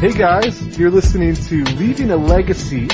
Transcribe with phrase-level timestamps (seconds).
[0.00, 2.88] Hey guys, you're listening to Leaving a Legacy.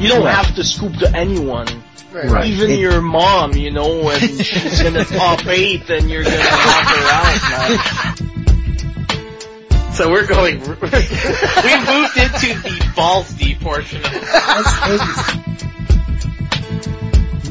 [0.00, 1.68] You don't have to scoop to anyone.
[2.10, 2.46] Right.
[2.46, 6.88] Even your mom, you know, when she's in the top eight, and you're gonna knock
[6.88, 8.34] her out, man.
[9.92, 10.58] So we're going.
[10.60, 10.80] we moved
[12.16, 15.54] into the balls deep portion of the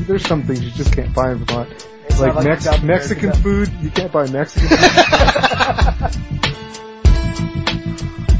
[0.07, 1.87] There's some things you just can't find in Vermont.
[2.13, 3.39] It's Like, not Mex- South America Mexican does.
[3.41, 6.19] food, you can't buy Mexican food.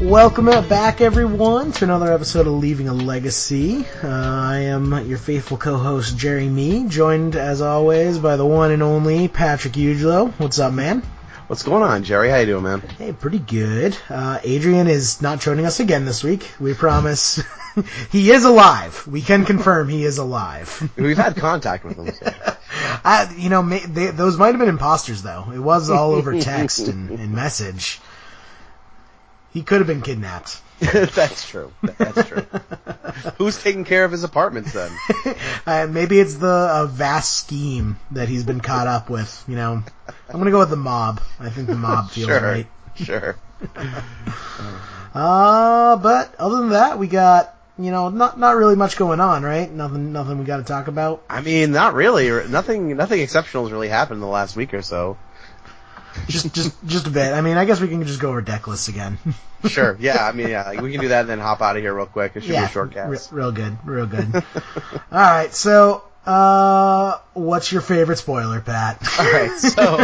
[0.00, 3.84] Welcome back, everyone, to another episode of Leaving a Legacy.
[4.02, 8.82] Uh, I am your faithful co-host Jerry Me, joined as always by the one and
[8.82, 10.30] only Patrick Uglo.
[10.38, 11.02] What's up, man?
[11.48, 12.30] What's going on, Jerry?
[12.30, 12.80] How you doing, man?
[12.80, 13.96] Hey, pretty good.
[14.08, 16.48] Uh, Adrian is not joining us again this week.
[16.60, 17.42] We promise.
[18.12, 19.06] he is alive.
[19.06, 20.90] We can confirm he is alive.
[20.96, 22.12] We've had contact with him.
[22.14, 22.32] So.
[23.04, 25.52] I, you know, ma they, those might have been imposters, though.
[25.54, 28.00] It was all over text and, and message.
[29.52, 30.60] He could have been kidnapped.
[30.80, 31.72] That's true.
[31.82, 32.40] That's true.
[33.38, 34.90] Who's taking care of his apartments then?
[35.66, 39.44] Uh, maybe it's the uh, vast scheme that he's been caught up with.
[39.46, 39.82] You know,
[40.28, 41.20] I'm gonna go with the mob.
[41.38, 42.40] I think the mob feels sure.
[42.40, 42.66] right.
[42.96, 43.36] Sure.
[45.14, 49.42] Uh, but other than that, we got you know not not really much going on,
[49.42, 49.70] right?
[49.70, 51.22] Nothing nothing we got to talk about.
[51.28, 52.28] I mean, not really.
[52.48, 52.96] Nothing.
[52.96, 55.16] Nothing exceptional has really happened in the last week or so.
[56.28, 57.32] Just just just a bit.
[57.32, 59.18] I mean, I guess we can just go over deck lists again.
[59.66, 59.96] Sure.
[59.98, 60.22] Yeah.
[60.22, 60.64] I mean, yeah.
[60.64, 62.32] Like we can do that and then hop out of here real quick.
[62.34, 63.32] It should be a short cast.
[63.32, 64.34] real good, real good.
[64.34, 64.42] All
[65.10, 68.98] right, so uh, what's your favorite spoiler, Pat?
[69.18, 69.98] All right, so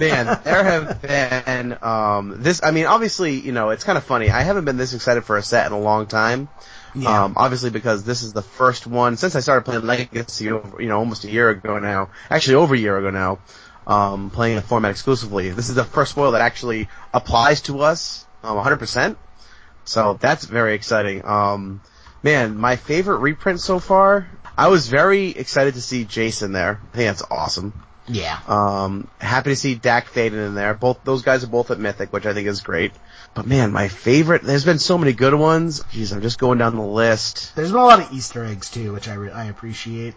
[0.00, 2.62] man, there have been um, this.
[2.62, 4.30] I mean, obviously, you know, it's kind of funny.
[4.30, 6.48] I haven't been this excited for a set in a long time.
[6.94, 7.24] Yeah.
[7.24, 10.98] Um, obviously, because this is the first one since I started playing Legacy, you know,
[10.98, 12.10] almost a year ago now.
[12.28, 13.38] Actually, over a year ago now.
[13.86, 15.50] Um, playing the format exclusively.
[15.50, 19.16] This is the first spoil that actually applies to us, um, 100%.
[19.84, 21.24] So that's very exciting.
[21.24, 21.80] Um,
[22.22, 24.28] man, my favorite reprint so far.
[24.56, 26.80] I was very excited to see Jason there.
[26.92, 27.72] I think that's awesome.
[28.10, 28.38] Yeah.
[28.46, 30.74] Um, happy to see Dack Fayden in there.
[30.74, 32.92] Both those guys are both at Mythic, which I think is great.
[33.34, 34.42] But man, my favorite.
[34.42, 35.82] There's been so many good ones.
[35.92, 37.54] Jeez, I'm just going down the list.
[37.54, 40.14] There's been a lot of Easter eggs too, which I re- I appreciate.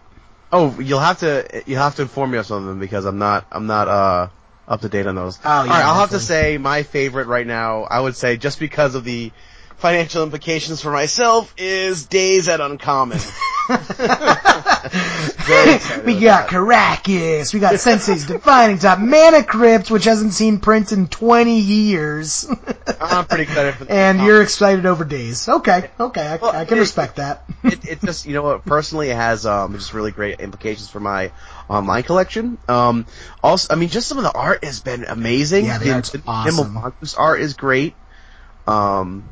[0.52, 3.18] Oh, you'll have to you'll have to inform me of some of them because I'm
[3.18, 4.28] not I'm not uh
[4.66, 5.38] up to date on those.
[5.44, 7.82] Oh, yeah, All right, I'll have to say my favorite right now.
[7.82, 9.30] I would say just because of the
[9.78, 13.18] financial implications for myself is Daze at Uncommon.
[16.04, 21.08] We got Karakas, we got Sensei's Divining Top, Mana Crypt, which hasn't seen print in
[21.08, 22.46] 20 years,
[23.00, 25.48] I'm pretty excited for the and you're excited over Daze.
[25.48, 27.44] Okay, okay, I, Well, I can it- respect that.
[27.62, 31.00] it, it just, you know what, personally it has, um, just really great implications for
[31.00, 31.32] my
[31.68, 32.58] online collection.
[32.68, 33.06] Um,
[33.42, 35.64] also, I mean, just some of the art has been amazing.
[35.66, 36.94] Yeah, the art's Nimble awesome.
[37.18, 37.94] Art is great.
[38.66, 39.28] Um,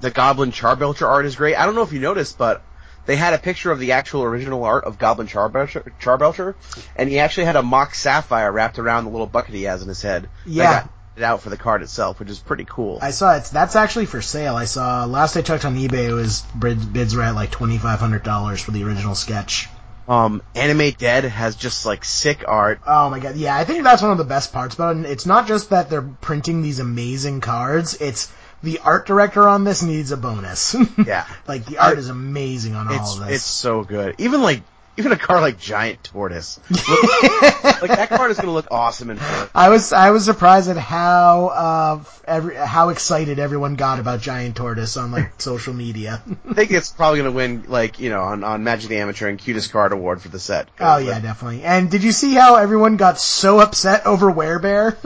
[0.00, 1.56] the Goblin Charbelcher art is great.
[1.56, 2.62] I don't know if you noticed, but
[3.06, 6.54] they had a picture of the actual original art of Goblin Charbelcher, Charbelcher
[6.96, 9.88] and he actually had a Mox Sapphire wrapped around the little bucket he has in
[9.88, 10.28] his head.
[10.44, 10.86] Yeah.
[11.16, 12.98] It out for the card itself, which is pretty cool.
[13.00, 14.54] I saw it's that's actually for sale.
[14.54, 17.78] I saw last I checked on eBay, it was bids, bids were at like twenty
[17.78, 19.70] five hundred dollars for the original sketch.
[20.08, 22.80] Um, Animate Dead has just like sick art.
[22.86, 25.06] Oh my god, yeah, I think that's one of the best parts about it.
[25.06, 28.30] It's not just that they're printing these amazing cards; it's
[28.62, 30.74] the art director on this needs a bonus.
[31.06, 31.26] Yeah.
[31.48, 33.36] like the art is amazing on all of this.
[33.36, 34.14] it's so good.
[34.18, 34.62] Even like
[34.98, 39.18] even a car like Giant Tortoise, look- like that card is gonna look awesome in
[39.18, 39.50] print.
[39.54, 44.56] I was I was surprised at how uh every how excited everyone got about Giant
[44.56, 46.22] Tortoise on like social media.
[46.48, 49.38] I think it's probably gonna win like you know on, on Magic the Amateur and
[49.38, 50.68] cutest card award for the set.
[50.80, 51.62] oh yeah, definitely.
[51.62, 54.96] And did you see how everyone got so upset over Werebear?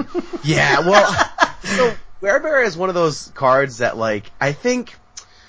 [0.44, 0.81] yeah.
[0.81, 1.31] Well,
[1.65, 4.94] so Werebear is one of those cards that like I think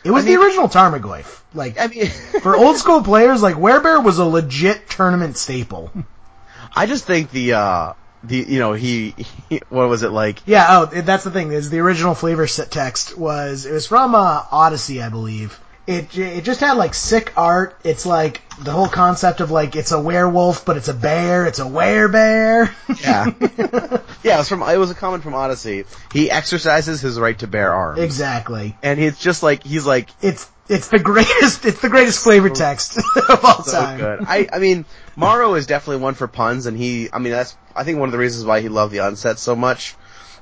[0.03, 1.39] it was I mean- the original Tarmogoyf.
[1.53, 2.05] Like I mean
[2.41, 5.91] for old school players, like Werebear was a legit tournament staple.
[6.75, 9.15] I just think the uh the you know he,
[9.49, 11.51] he what was it like Yeah, oh, that's the thing.
[11.51, 15.59] Is the original flavor set text was it was from uh, Odyssey, I believe.
[15.87, 17.75] It it just had like sick art.
[17.83, 21.45] It's like the whole concept of like it's a werewolf, but it's a bear.
[21.47, 22.71] It's a werebear.
[23.03, 23.25] yeah
[24.23, 25.85] yeah it was from it was a comment from Odyssey.
[26.13, 27.99] He exercises his right to bear arms.
[27.99, 28.77] exactly.
[28.83, 31.65] And it's just like he's like It's it's the greatest.
[31.65, 32.97] It's the greatest flavor text
[33.29, 33.97] of all so time.
[33.99, 34.19] good.
[34.27, 34.85] I I mean,
[35.17, 38.13] MaRo is definitely one for puns, and he I mean that's I think one of
[38.13, 39.95] the reasons why he loved the onset so much.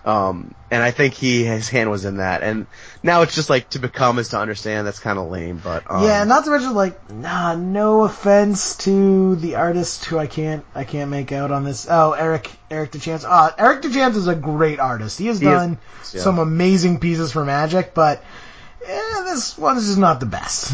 [0.06, 2.42] Um, and I think he his hand was in that.
[2.44, 2.68] And
[3.04, 4.86] now it's just like to become is to understand.
[4.86, 9.36] That's kind of lame, but um, yeah, not to mention like, nah, no offense to
[9.38, 11.88] the artist who I can't, I can't make out on this.
[11.90, 13.24] Oh, Eric, Eric Deschamps.
[13.26, 15.18] Uh, Eric Deschamps is a great artist.
[15.18, 15.78] He has He is, done
[16.14, 16.22] yeah.
[16.22, 18.24] some amazing pieces for Magic, but
[18.86, 20.74] eh, this one is just not the best.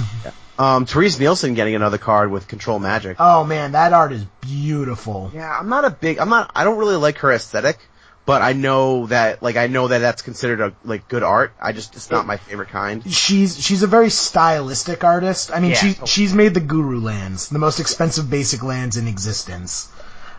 [0.57, 3.18] um, Terese Nielsen getting another card with Control Magic.
[3.19, 5.31] Oh man, that art is beautiful.
[5.33, 6.18] Yeah, I'm not a big.
[6.19, 6.51] I'm not.
[6.56, 7.78] I don't really like her aesthetic,
[8.25, 11.54] but I know that like I know that that's considered a like good art.
[11.62, 13.04] I just it's not my favorite kind.
[13.12, 15.51] She's she's a very stylistic artist.
[15.54, 16.07] I mean, Yeah, she totally.
[16.07, 19.89] she's made the Guru lands, the most expensive basic lands in existence.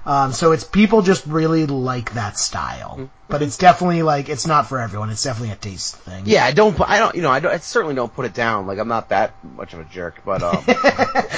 [0.04, 3.04] Um, so it's people just really like that style, Mm-hmm.
[3.26, 5.10] but it's definitely like it's not for everyone.
[5.10, 6.22] It's definitely a taste thing.
[6.26, 6.80] Yeah, I don't.
[6.80, 7.14] I don't.
[7.16, 7.50] You know, I don't.
[7.52, 8.68] I certainly don't put it down.
[8.68, 10.82] Like I'm not that much of a jerk, but um, don't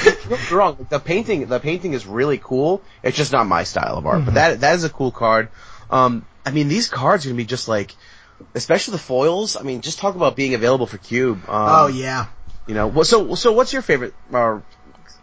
[0.05, 0.77] get me wrong.
[0.79, 2.83] Like, the painting, the painting is really cool.
[3.03, 4.27] It's just not my style of art.
[4.27, 5.49] But that that is a cool card.
[5.91, 7.95] Um, I mean, these cards are gonna be just like,
[8.55, 9.57] especially the foils.
[9.57, 11.47] I mean, just talk about being available for cube.
[11.49, 12.27] Um, Oh yeah.
[12.67, 13.03] You know.
[13.03, 14.61] So so what's your favorite uh,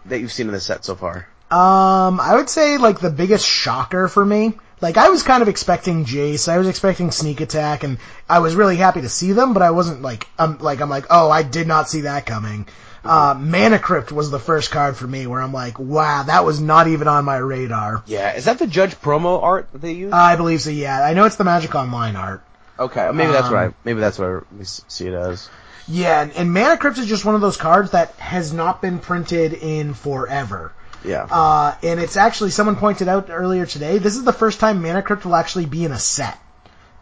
[0.06, 1.28] that you've seen in the set so far?
[1.50, 4.54] Um, I would say like the biggest shocker for me.
[4.82, 7.98] Like I was kind of expecting Jace, I was expecting Sneak Attack, and
[8.30, 11.06] I was really happy to see them, but I wasn't like I'm like I'm like
[11.10, 12.68] oh I did not see that coming.
[13.06, 16.60] Uh, Mana Crypt was the first card for me where I'm like wow that was
[16.60, 18.04] not even on my radar.
[18.06, 20.12] Yeah, is that the Judge promo art that they use?
[20.12, 20.70] I believe so.
[20.70, 22.44] Yeah, I know it's the Magic Online art.
[22.80, 25.50] okay, maybe that's what I um, maybe that's what I see it as.
[25.88, 28.98] Yeah, and, and Mana Crypt is just one of those cards that has not been
[29.00, 30.74] printed in forever.
[31.04, 31.28] Yeah.
[31.30, 35.04] Uh, and it's actually, someone pointed out earlier today, this is the first time Mana
[35.04, 36.40] Crypt will actually be in a set.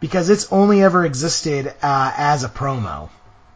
[0.00, 3.08] Because it's only ever existed, uh, as a promo.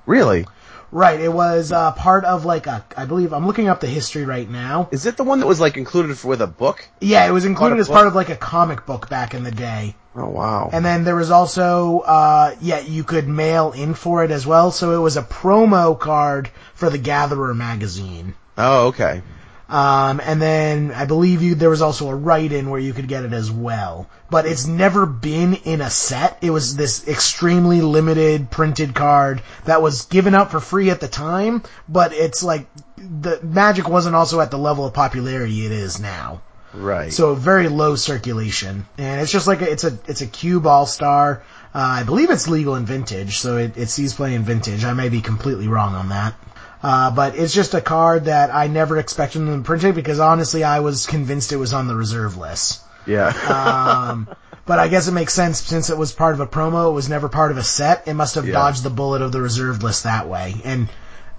[0.07, 0.47] really?
[0.91, 4.25] Right, it was, uh, part of like a, I believe, I'm looking up the history
[4.25, 4.89] right now.
[4.91, 6.89] Is it the one that was like included for, with a book?
[7.01, 9.95] Yeah, it was included as part of like a comic book back in the day.
[10.15, 10.71] Oh wow.
[10.73, 14.71] And then there was also, uh, yeah, you could mail in for it as well,
[14.71, 18.35] so it was a promo card for the Gatherer magazine.
[18.57, 19.23] oh okay.
[19.69, 23.25] Um, and then I believe you there was also a write-in where you could get
[23.25, 24.09] it as well.
[24.31, 26.39] But it's never been in a set.
[26.41, 31.09] It was this extremely limited printed card that was given out for free at the
[31.09, 32.67] time, but it's like
[32.97, 36.41] the Magic wasn't also at the level of popularity it is now.
[36.75, 37.13] Right.
[37.13, 40.87] So very low circulation, and it's just like a, it's a it's a cube all
[40.87, 41.43] star.
[41.75, 44.85] Uh, I believe it's legal in vintage, so it, it sees play in vintage.
[44.85, 46.35] I may be completely wrong on that,
[46.83, 50.21] uh, but it's just a card that I never expected them to print it because
[50.21, 52.83] honestly, I was convinced it was on the reserve list.
[53.07, 53.29] yeah.
[53.29, 54.29] Um,
[54.67, 56.91] but I guess it makes sense since it was part of a promo.
[56.91, 58.07] It was never part of a set.
[58.07, 58.53] It must have Yeah.
[58.53, 60.89] dodged the bullet of the reserve list that way, and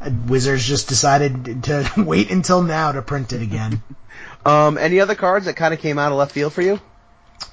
[0.01, 3.83] uh, Wizards just decided to wait until now to print it again.
[4.45, 4.77] um.
[4.79, 6.79] Any other cards that kind of came out of left field for you?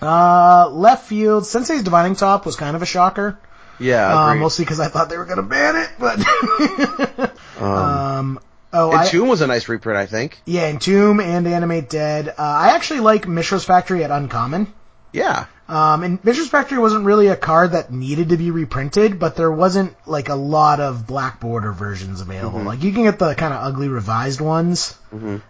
[0.00, 3.38] Uh, left field, Sensei's Divining Top was kind of a shocker.
[3.78, 4.28] Yeah.
[4.30, 7.30] Uh, mostly because I thought they were going to ban it, but.
[7.58, 8.40] um, um,
[8.72, 10.40] oh, I, Entomb was a nice reprint, I think.
[10.46, 12.28] yeah, Entomb and Animate Dead.
[12.28, 14.72] Uh, I actually like Mishra's Factory at Uncommon.
[15.12, 15.46] Yeah.
[15.68, 19.50] Um, and Mishra's Factory wasn't really a card that needed to be reprinted, but there
[19.50, 22.60] wasn't like a lot of black border versions available.
[22.60, 24.96] Like you can get the kind of ugly revised ones.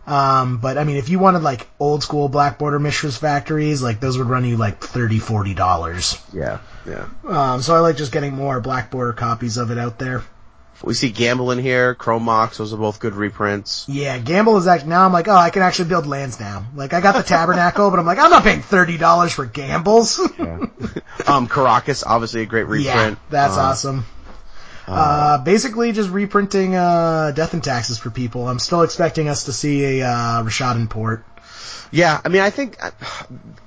[0.07, 4.01] Um, but I mean, if you wanted like old school black border Mishra's Factories, like
[4.01, 6.19] those would run you like thirty, forty dollars.
[6.33, 6.61] Yeah.
[6.87, 7.09] Yeah.
[7.27, 10.23] Um, so I like just getting more black border copies of it out there.
[10.83, 11.95] We see Gamble in here.
[11.95, 12.59] Chrome Mox.
[12.59, 13.87] Those are both good reprints.
[13.89, 16.67] Yeah, Gamble is actually now I'm like, oh, I can actually build lands now.
[16.75, 20.19] Like I got the Tabernacle, but I'm like, I'm not paying thirty dollars for Gambles.
[21.27, 22.85] Um, Karakas, obviously a great reprint.
[22.85, 23.19] yeah, reprint.
[23.31, 24.05] that's Um, awesome.
[24.87, 28.47] Uh, basically just reprinting, uh, Death and Taxes for people.
[28.49, 31.25] I'm still expecting us to see a, uh, Rishadan Port.
[31.91, 32.77] Yeah, I mean, I think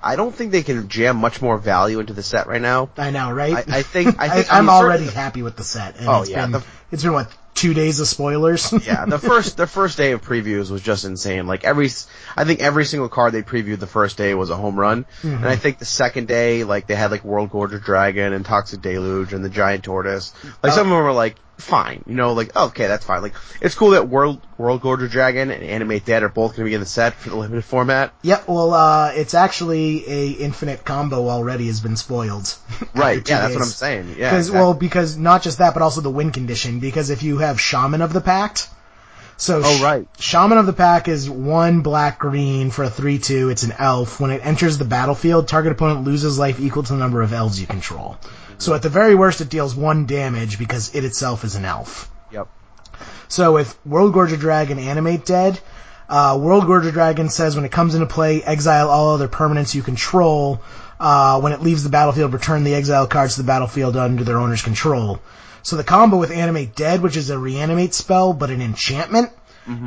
[0.01, 2.89] I, don't think they can jam much more value into the set right now.
[2.97, 3.53] I know, right?
[3.69, 5.97] I, I think I think am I mean, already happy with the set.
[5.97, 8.71] And Oh, it's yeah, been, the- it's been what, two days of spoilers?
[8.87, 11.45] yeah, the first the first day of previews was just insane.
[11.47, 11.89] Like every,
[12.35, 15.35] I think every single card they previewed the first day was a home run, Mm-hmm.
[15.35, 19.33] and I think the second day, like they had like Worldgorger Dragon and Toxic Deluge
[19.33, 20.33] and the Giant Tortoise.
[20.63, 23.21] Like some of them were like fine, you know, like okay, that's fine.
[23.21, 26.73] Like it's cool that World Worldgorger Dragon and Animate Dead are both going to be
[26.73, 28.13] in the set for the limited format.
[28.23, 32.55] Yep, well, uh, it's actually a infinite combo already has been spoiled.
[32.95, 33.27] Right?
[33.27, 34.09] Yeah, that's what I'm saying.
[34.09, 34.31] Yeah.
[34.31, 34.59] Because exactly.
[34.59, 36.79] well, because not just that, but also the win condition.
[36.79, 38.67] Because if you have Shaman of the Pact,
[39.37, 40.05] so Oh, right.
[40.19, 43.49] Shaman of the Pact is one black green for a three two.
[43.49, 44.19] It's an elf.
[44.19, 47.59] When it enters the battlefield, target opponent loses life equal to the number of elves
[47.59, 48.17] you control.
[48.57, 52.11] So at the very worst, it deals one damage because it itself is an elf.
[52.31, 52.49] Yep.
[53.29, 55.57] So with Worldgorger Dragon Animate Dead,
[56.09, 60.61] uh, Worldgorger Dragon says when it comes into play, exile all other permanents you control,
[60.99, 64.37] Uh, when it leaves the battlefield, return the exiled cards to the battlefield under their
[64.37, 65.19] owner's control.
[65.63, 69.29] So the combo with Animate Dead, which is a reanimate spell, but an enchantment,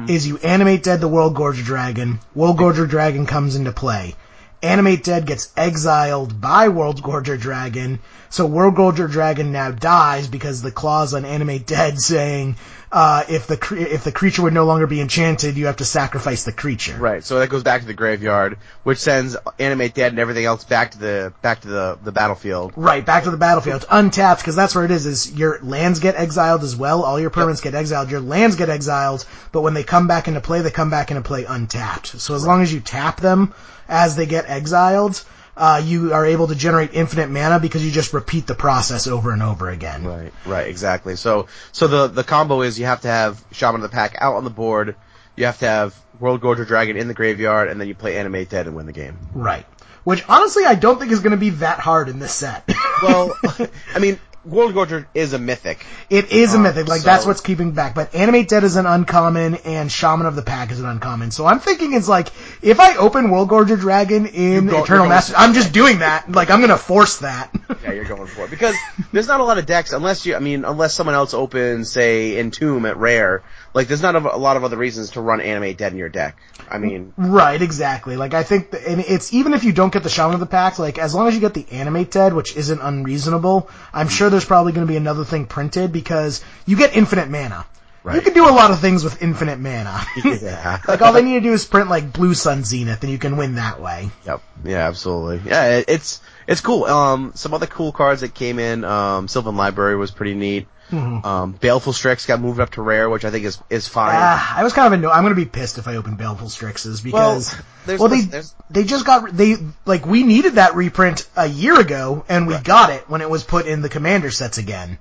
[0.09, 2.21] is you animate dead the Worldgorger Dragon.
[2.37, 4.15] Worldgorger Dragon comes into play.
[4.63, 7.99] Animate Dead gets exiled by Worldgorger Dragon,
[8.31, 12.57] so Worldgorger Dragon now dies because the clause on Animate Dead saying,
[12.93, 15.85] uh, if the cre- if the creature would no longer be enchanted, you have to
[15.85, 16.95] sacrifice the creature.
[16.99, 20.63] Right, so that goes back to the graveyard, which sends animate dead and everything else
[20.65, 22.75] back to the back to the the battlefield.
[22.77, 23.77] Right, back to the battlefield.
[23.77, 25.07] It's untapped because that's where it is.
[25.07, 27.03] Is your lands get exiled as well?
[27.03, 28.11] All your permanents get exiled.
[28.11, 31.23] Your lands get exiled, but when they come back into play, they come back into
[31.23, 32.09] play untapped.
[32.21, 33.55] So as long as you tap them
[33.89, 35.25] as they get exiled,
[35.57, 39.33] uh, you are able to generate infinite mana because you just repeat the process over
[39.33, 40.05] and over again.
[40.05, 41.17] Right, right, exactly.
[41.17, 44.37] So so the the combo is you have to have Shaman of the Pact out
[44.37, 44.97] on the board,
[45.37, 48.67] you have to have Worldgorger Dragon in the graveyard, and then you play animate dead
[48.67, 49.19] and win the game.
[49.35, 49.67] Right.
[50.05, 52.69] Which honestly, I don't think is going to be that hard in this set.
[53.03, 53.33] Well,
[53.95, 54.19] I mean,
[54.49, 55.87] Worldgorger is a mythic.
[56.11, 57.95] It is a Um, mythic, like so- that's what's keeping back.
[57.95, 61.31] But Animate Dead is an uncommon, and Shaman of the Pact is an uncommon.
[61.31, 62.29] So I'm thinking it's like
[62.61, 66.31] if I open Worldgorger Dragon in go- Eternal Master, I'm just doing that.
[66.31, 67.51] Like I'm gonna force that.
[67.85, 68.75] Yeah, you're going for it because
[69.13, 70.35] there's not a lot of decks unless you.
[70.35, 73.43] I mean, unless someone else opens, say, Entomb at rare.
[73.75, 76.09] Like, there's not a, a lot of other reasons to run animate dead in your
[76.09, 76.37] deck.
[76.73, 78.17] I mean, right, exactly.
[78.17, 80.47] Like I think, th- and it's even if you don't get the Shaman of the
[80.47, 84.31] Pact, like as long as you get the Animate Dead, which isn't unreasonable, I'm sure
[84.31, 87.67] there's probably going to be another thing printed because you get infinite mana.
[88.05, 88.17] Right.
[88.17, 90.01] You can do a lot of things with infinite mana.
[90.25, 90.81] yeah.
[90.89, 93.37] like all they need to do is print like Blue Sun Zenith, and you can
[93.37, 94.11] win that way.
[94.27, 94.43] Yep.
[94.65, 95.49] Yeah, absolutely.
[95.49, 96.85] Yeah, it, it's it's cool.
[96.85, 98.85] Um, some other cool cards that came in.
[98.85, 100.67] Um, Sylvan Library was pretty neat.
[100.93, 104.15] Um, Baleful Strix got moved up to rare, which I think is is fine.
[104.15, 105.13] Ah, I was kind of annoyed.
[105.13, 108.21] I'm going to be pissed if I open Baleful Strixes because Well, there's- well they
[108.21, 109.57] there's- they just got they
[109.87, 113.43] like we needed that reprint a year ago and we got it when it was
[113.43, 114.99] put in the commander sets again.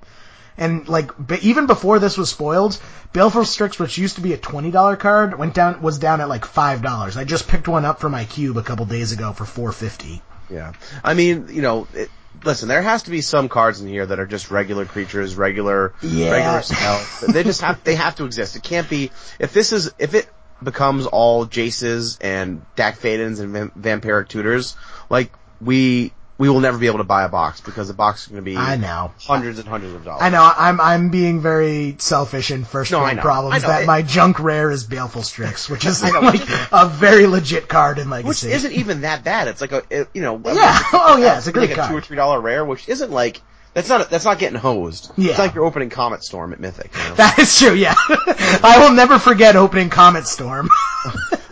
[0.58, 1.10] And like
[1.42, 2.78] even before this was spoiled,
[3.12, 6.28] Baleful Strix, which used to be a twenty dollar card, went down was down at
[6.28, 7.16] like five dollars.
[7.16, 10.22] I just picked one up for my cube a couple days ago for four fifty.
[10.50, 10.72] Yeah.
[11.02, 12.10] I mean, you know, it,
[12.44, 15.94] listen, there has to be some cards in here that are just regular creatures, regular,
[16.02, 16.30] Yeah.
[16.30, 17.20] regular spells.
[17.32, 18.56] they just have, they have to exist.
[18.56, 20.28] It can't be, if this is, if it
[20.62, 24.76] becomes all Jaces and Dack Faydens and Vam- Vampiric Tutors,
[25.10, 28.28] like, we, we will never be able to buy a box because the box is
[28.28, 29.12] going to be I know.
[29.20, 30.22] hundreds and hundreds of dollars.
[30.22, 33.72] I know I'm I'm being very selfish in first No, world problems I know.
[33.72, 36.20] that It- my junk rare is Baleful Strix, which is know.
[36.20, 36.40] like
[36.72, 39.46] a very legit card in Legacy, Which isn't even that bad.
[39.48, 40.78] It's like a, it- you know, Yeah.
[40.92, 41.90] Oh, yeah, it's a great like card.
[41.90, 43.40] a two or three dollar rare, which isn't like,
[43.74, 45.12] that's not, that's not getting hosed.
[45.16, 45.30] Yeah.
[45.30, 46.90] It's like you're opening Comet Storm at Mythic.
[46.94, 47.14] You know?
[47.14, 47.94] That is true, yeah.
[47.98, 50.68] I will never forget opening Comet Storm.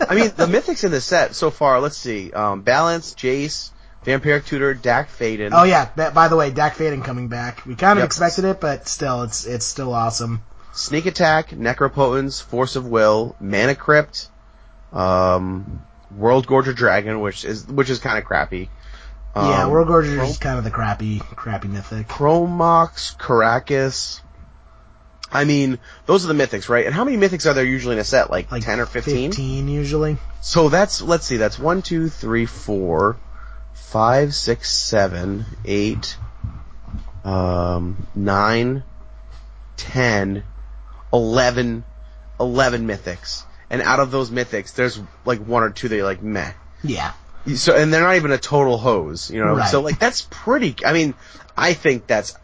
[0.07, 3.71] I mean, the mythics in the set so far, let's see, um, Balance, Jace,
[4.05, 5.51] Vampiric Tutor, Dack Fayden.
[5.53, 7.65] oh yeah, that, by the way, Dack Fayden coming back.
[7.65, 8.05] We kind of Yep.
[8.07, 10.41] expected it, but still, it's it's still awesome.
[10.73, 14.29] Sneak Attack, Necropotence, Force of Will, Mana Crypt,
[14.93, 15.81] um,
[16.17, 18.69] Worldgorger Dragon, which is, which is kinda crappy.
[19.35, 22.07] Um, yeah, World Gorger Pro- is kind of the crappy, crappy mythic.
[22.07, 24.19] Chromox, Karakas.
[25.31, 26.85] I mean, those are the mythics, right?
[26.85, 28.29] And how many mythics are there usually in a set?
[28.29, 29.31] Like, Like 10 or 15?
[29.31, 30.17] 15 usually.
[30.41, 33.15] So that's let's see, that's one, two, three, four,
[33.73, 36.17] five, six, seven, eight,
[37.23, 38.83] um, nine,
[39.77, 40.43] ten,
[41.11, 41.83] eleven,
[42.39, 43.43] eleven mythics.
[43.69, 46.51] And out of those mythics, there's like one or two that you're like meh.
[46.83, 47.13] Yeah.
[47.55, 49.55] So and they're not even a total hose, you know.
[49.55, 49.69] Right.
[49.69, 50.75] So like that's pretty.
[50.85, 51.13] I mean,
[51.57, 52.35] I think that's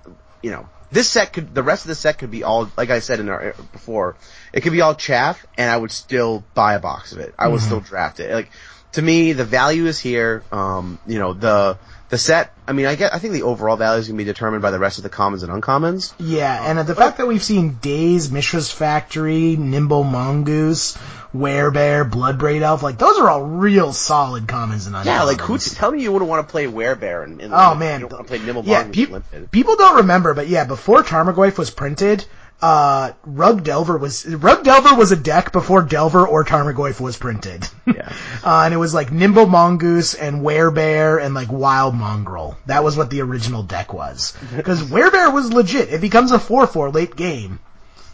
[0.42, 3.00] you know this set could the rest of the set could be all like I
[3.00, 4.16] said in our before.
[4.54, 7.36] It could be all chaff, and I would still buy a box of it.
[7.38, 8.34] I would still draft it.
[8.34, 8.50] Like
[8.94, 10.44] to me, the value is here.
[10.51, 11.77] Um, you know the
[12.10, 12.53] the set.
[12.67, 13.13] I mean, I get.
[13.13, 15.44] I think the overall value is gonna be determined by the rest of the commons
[15.44, 16.13] and uncommons.
[16.20, 20.98] Yeah, and the fact that we've seen Daze, Mishra's Factory, Nimble Mongoose,
[21.36, 25.06] Werebear, Bloodbraid Elf, like those are all real solid commons and uncommons.
[25.06, 25.58] Yeah, like who?
[25.58, 28.27] Tell me you wouldn't want to play Werebear and, and Oh man, you don't want
[28.27, 29.51] to play Nimble yeah, Mongoose Limited.
[29.51, 32.25] people don't remember, but yeah, before Tarmogoyf was printed,
[32.62, 37.68] uh, Rug Delver was Rug Delver was a deck before Delver or Tarmogoyf was printed.
[37.88, 38.12] Yeah.
[38.44, 42.58] uh, and it was like Nimble Mongoose and Werebear and like Wild Mongrel.
[42.66, 44.34] That was what the original deck was.
[44.56, 45.94] Because Werebear was legit.
[45.94, 47.60] It becomes a 4-4 late game.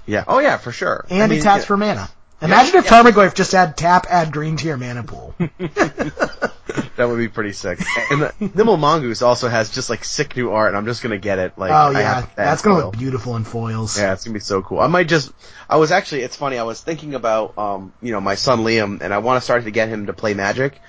[0.05, 0.25] Yeah.
[0.27, 1.05] Oh yeah, for sure.
[1.09, 1.65] And I mean, it taps yeah.
[1.65, 2.09] for mana.
[2.43, 5.33] Imagine if Tarmogoyf just had tap, add green to your mana pool.
[6.95, 7.79] That would be pretty sick.
[8.11, 11.17] And the, Nimble Mongoose also has just like sick new art, and I'm just gonna
[11.17, 11.53] get it.
[11.57, 12.85] Like, Oh I yeah, have that's gonna foil.
[12.91, 13.97] look beautiful in foils.
[13.97, 14.79] Yeah, it's gonna be so cool.
[14.79, 15.31] I might just.
[15.67, 16.21] I was actually.
[16.21, 16.57] It's funny.
[16.59, 19.63] I was thinking about, um, you know, my son Liam, and I want to start
[19.63, 20.79] to get him to play Magic.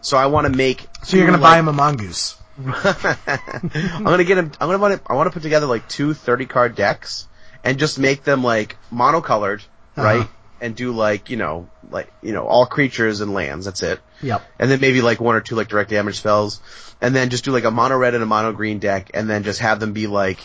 [0.00, 0.82] So I want to make.
[0.82, 1.04] Mm-hmm.
[1.04, 2.36] So you're gonna like- buy him a mongoose.
[2.66, 4.52] I'm gonna get him.
[4.60, 5.12] I'm gonna want to.
[5.12, 7.26] I want to put together like two 30 card decks
[7.64, 9.60] and just make them like monocolored,
[9.96, 10.02] Uh-huh.
[10.02, 10.28] right?
[10.60, 13.64] And do like you know like you know all creatures and lands.
[13.66, 14.00] That's it.
[14.22, 14.42] Yep.
[14.58, 16.60] And then maybe like one or two like direct damage spells,
[17.00, 19.44] and then just do like a mono red and a mono green deck, and then
[19.44, 20.38] just have them be like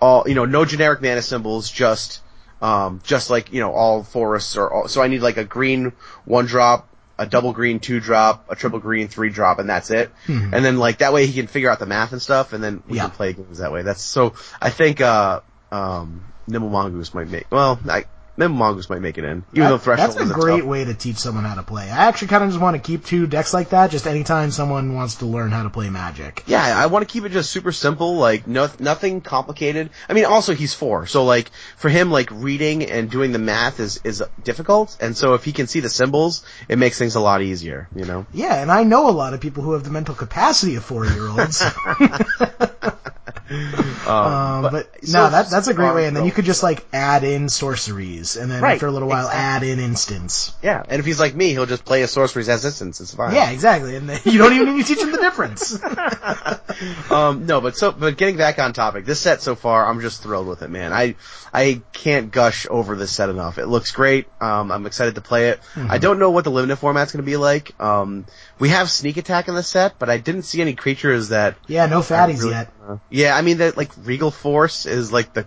[0.00, 2.20] all you know no generic mana symbols, just
[2.60, 5.92] um just like you know all forests or all, so I need like a green
[6.24, 6.88] one drop.
[7.16, 10.10] A double green two drop, a triple green three drop, and that's it.
[10.26, 12.82] And then like that way he can figure out the math and stuff, and then
[12.88, 13.02] we Yeah.
[13.02, 13.82] can play games that way.
[13.82, 14.34] That's so.
[14.60, 17.46] I think uh um Nimble Mongoose might make.
[17.52, 20.32] Well, I, Nimble Mongoose might make it in, even though That- Threshold that's a is
[20.32, 21.84] great tough- way to teach someone how to play.
[21.90, 24.94] I actually kind of just want to keep two decks like that, just anytime someone
[24.94, 26.42] wants to learn how to play Magic.
[26.46, 29.90] Yeah, I want to keep it just super simple, like no, nothing complicated.
[30.08, 33.78] I mean, also he's four, so like for him, like reading and doing the math
[33.78, 37.20] is is difficult, and so if he can see the symbols, it makes things a
[37.20, 37.88] lot easier.
[37.94, 38.26] You know.
[38.32, 41.62] Yeah, and I know a lot of people who have the mental capacity of four-year-olds.
[44.04, 46.06] Um, but, so- no, that, that's a great way.
[46.06, 49.08] And then you could just like add in sorceries, and then Right, after a little
[49.08, 49.40] while exactly.
[49.40, 50.52] add in instants.
[50.62, 53.00] Yeah, and if he's like me, he'll just play a sorcery's assistance.
[53.00, 53.34] It's fine.
[53.34, 53.96] Yeah, exactly.
[53.96, 55.82] And then you don't even need to teach him the difference.
[57.10, 60.22] um, no, but so, but getting back on topic, this set so far, I'm just
[60.22, 60.92] thrilled with it, man.
[60.92, 61.14] I,
[61.52, 63.56] I can't gush over this set enough.
[63.58, 64.26] It looks great.
[64.40, 65.60] Um, I'm excited to play it.
[65.76, 67.78] I don't know what the limited format's gonna be like.
[67.80, 68.26] Um,
[68.58, 71.86] we have sneak attack in the set, but I didn't see any creatures that, yeah,
[71.86, 72.72] no fatties really- yet.
[72.88, 75.46] uh, yeah, I mean that, like, Regal Force is like the,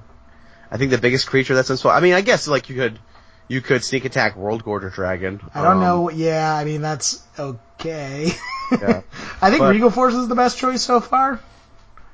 [0.72, 3.00] I think the biggest creature that's in, I mean, I guess, like, you could,
[3.48, 5.40] you could sneak attack Worldgorger Dragon.
[5.56, 6.10] I don't Um, know.
[6.10, 8.34] Yeah, I mean that's okay.
[8.72, 9.02] Yeah.
[9.42, 11.40] I think But- Regal Force is the best choice so far,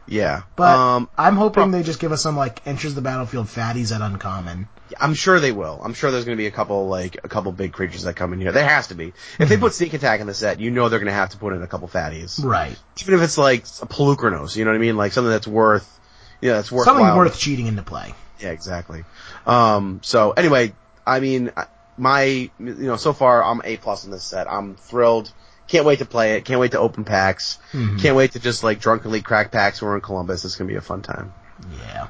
[0.07, 0.43] Yeah.
[0.55, 4.01] but um, I'm hoping they just give us some like enters the battlefield fatties at
[4.01, 4.67] uncommon.
[4.99, 5.79] I'm sure they will.
[5.83, 8.33] I'm sure there's going to be a couple like a couple big creatures that come
[8.33, 8.51] in here.
[8.51, 9.13] There has to be.
[9.39, 11.37] If they put sneak attack in the set, you know they're going to have to
[11.37, 12.43] put in a couple fatties.
[12.43, 12.77] Right.
[13.01, 14.97] Even if it's like a Pelucranos, you know what I mean?
[14.97, 15.99] Like something that's worth,
[16.41, 18.13] yeah, that's worth Something worth cheating into play.
[18.39, 19.03] Yeah, exactly.
[19.45, 20.73] Um, so anyway,
[21.05, 21.51] I mean,
[21.97, 24.51] my, you know, so far I'm A plus in this set.
[24.51, 25.31] I'm thrilled.
[25.67, 26.45] Can't wait to play it.
[26.45, 27.57] Can't wait to open packs.
[27.71, 30.43] Can't wait to just like drunkenly crack packs we're in Columbus.
[30.43, 31.33] It's going to be a fun time.
[31.79, 32.07] Yeah.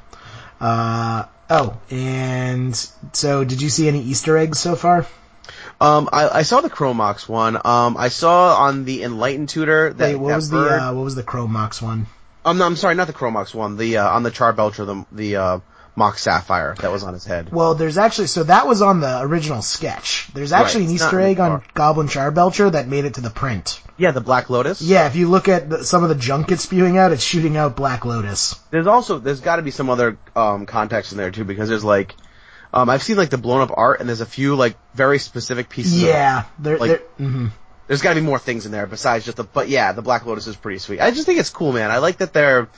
[0.59, 2.75] Uh, oh, and
[3.13, 5.05] so did you see any Easter eggs so far?
[5.81, 7.55] Um, I, I saw the Chrome Mox one.
[7.55, 10.93] Um, I saw on the Enlightened Tutor that, Wait, what that was bird- the uh,
[10.93, 12.07] what was the Chrome Mox one?
[12.45, 13.77] Um, no, I'm sorry, not the Chrome Mox one.
[13.77, 15.59] The uh, on the Charbelcher, the the uh,
[15.95, 17.51] Mox Sapphire that was on his head.
[17.51, 20.29] Well, there's actually so that was on the original sketch.
[20.33, 21.63] There's actually Right, an Easter egg on.
[21.73, 23.81] Goblin Charbelcher that made it to the print.
[24.03, 24.81] Yeah, the Black Lotus.
[24.81, 27.57] Yeah, if you look at the, some of the junk it's spewing out, it's shooting
[27.57, 28.55] out Black Lotus.
[28.69, 31.83] There's also there's got to be some other um context in there too because there's
[31.83, 32.15] like,
[32.73, 35.69] um, I've seen like the blown up art and there's a few like very specific
[35.69, 35.93] pieces.
[36.01, 37.51] of- Yeah, they're, Like- they're mhm.
[37.87, 39.43] there's got to be more things in there besides just the.
[39.43, 40.99] But yeah, the Black Lotus is pretty sweet.
[41.01, 41.89] I just think it's cool, man.
[41.91, 42.69] I like that they're.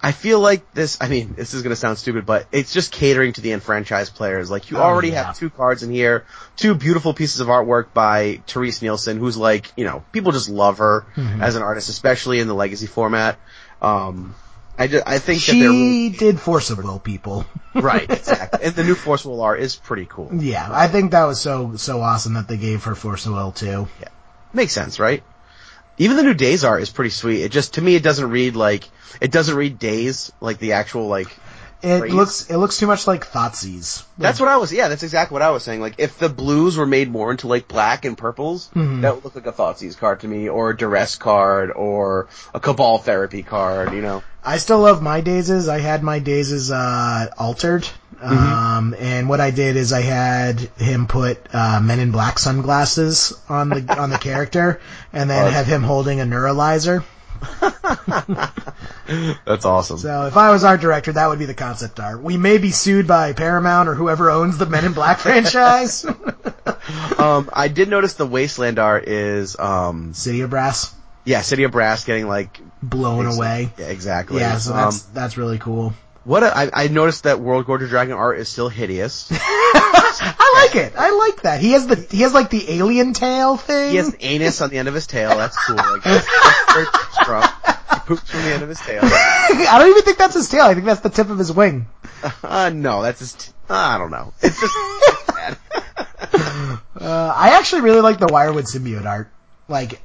[0.00, 0.96] I feel like this.
[1.00, 4.50] I mean, this is gonna sound stupid, but it's just catering to the enfranchised players.
[4.50, 5.24] Like you Oh, already yeah.
[5.24, 6.24] have two cards in here,
[6.56, 10.78] two beautiful pieces of artwork by Terese Nielsen, who's like, you know, people just love
[10.78, 11.42] her Mm-hmm.
[11.42, 13.38] as an artist, especially in the legacy format.
[13.82, 14.34] Um,
[14.78, 17.44] I just, I think that they're really, she did Force of Will people.
[17.74, 18.60] right, exactly.
[18.64, 20.30] and the new Force of Will art is pretty cool.
[20.32, 23.50] yeah, I think that was so so awesome that they gave her Force of Will
[23.50, 23.88] too.
[24.00, 24.08] Yeah.
[24.52, 25.24] Makes sense, right?
[25.98, 27.42] Even the new Daze art is pretty sweet.
[27.42, 28.88] It just to me it doesn't read like
[29.20, 31.28] it doesn't read Daze like the actual like.
[31.80, 32.12] It Great.
[32.12, 34.04] looks it looks too much like Thoughtseize.
[34.18, 34.72] That's what I was.
[34.72, 35.80] Yeah, that's exactly what I was saying.
[35.80, 39.02] Like if the blues were made more into like black and purples, Mm-hmm.
[39.02, 42.58] that would look like a Thoughtseize card to me, or a Duress card, or a
[42.58, 43.92] Cabal Therapy card.
[43.92, 44.24] You know.
[44.44, 45.68] I still love my dazes.
[45.68, 47.88] I had my dazes uh, altered,
[48.20, 48.52] Mm-hmm.
[48.52, 53.32] um, and what I did is I had him put uh, Men in Black sunglasses
[53.48, 54.80] on the on the character,
[55.12, 57.04] and then Oh, have him holding a neuralizer.
[59.46, 59.98] That's awesome.
[59.98, 62.20] So if I was art director, that would be the concept art.
[62.20, 66.04] We may be sued by Paramount or whoever owns the Men in Black franchise.
[67.18, 70.94] um, I did notice the Wasteland art is um, City of Brass
[71.28, 73.70] yeah, City of Brass getting like blown away.
[73.76, 74.40] Yeah, exactly.
[74.40, 75.92] Yeah, so Um, that's that's really cool.
[76.28, 79.28] What a, I, I noticed that Worldgorger Dragon art is still hideous.
[79.32, 80.92] I like it.
[80.94, 81.62] I like that.
[81.62, 83.92] He has the he has like the alien tail thing.
[83.92, 85.30] He has an anus on the end of his tail.
[85.30, 85.76] That's cool.
[85.76, 87.48] That's strong.
[87.94, 89.00] He poops from the end of his tail.
[89.04, 90.64] I don't even think that's his tail.
[90.64, 91.86] I think that's the tip of his wing.
[92.42, 93.54] Uh, no, that's just.
[93.70, 94.34] I don't know.
[94.42, 94.74] It's just.
[94.76, 95.58] it's bad.
[97.00, 99.30] Uh, I actually really like the Wirewood symbiote art.
[99.68, 100.02] Like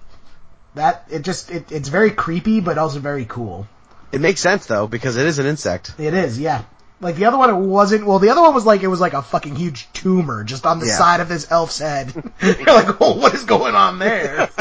[0.76, 3.68] that, it just it, it's very creepy, but also very cool.
[4.13, 5.93] It makes sense though because it is an insect.
[5.97, 6.63] It is, yeah.
[7.02, 8.06] Like the other one, it wasn't.
[8.06, 10.80] Well, the other one was like it was like a fucking huge tumor just on
[10.80, 10.97] the Yeah.
[10.97, 12.13] side of this elf's head.
[12.41, 14.49] You're like, oh, what is going on there?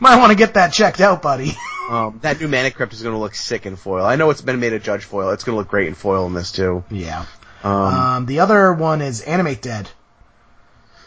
[0.00, 1.52] Might want to get that checked out, buddy.
[1.90, 4.06] Um, that new Mana Crypt is going to look sick in foil.
[4.06, 5.30] I know it's been made a Judge foil.
[5.30, 6.84] It's going to look great in foil in this too.
[6.90, 7.26] Yeah.
[7.64, 9.90] Um, Um, the other one is Animate Dead.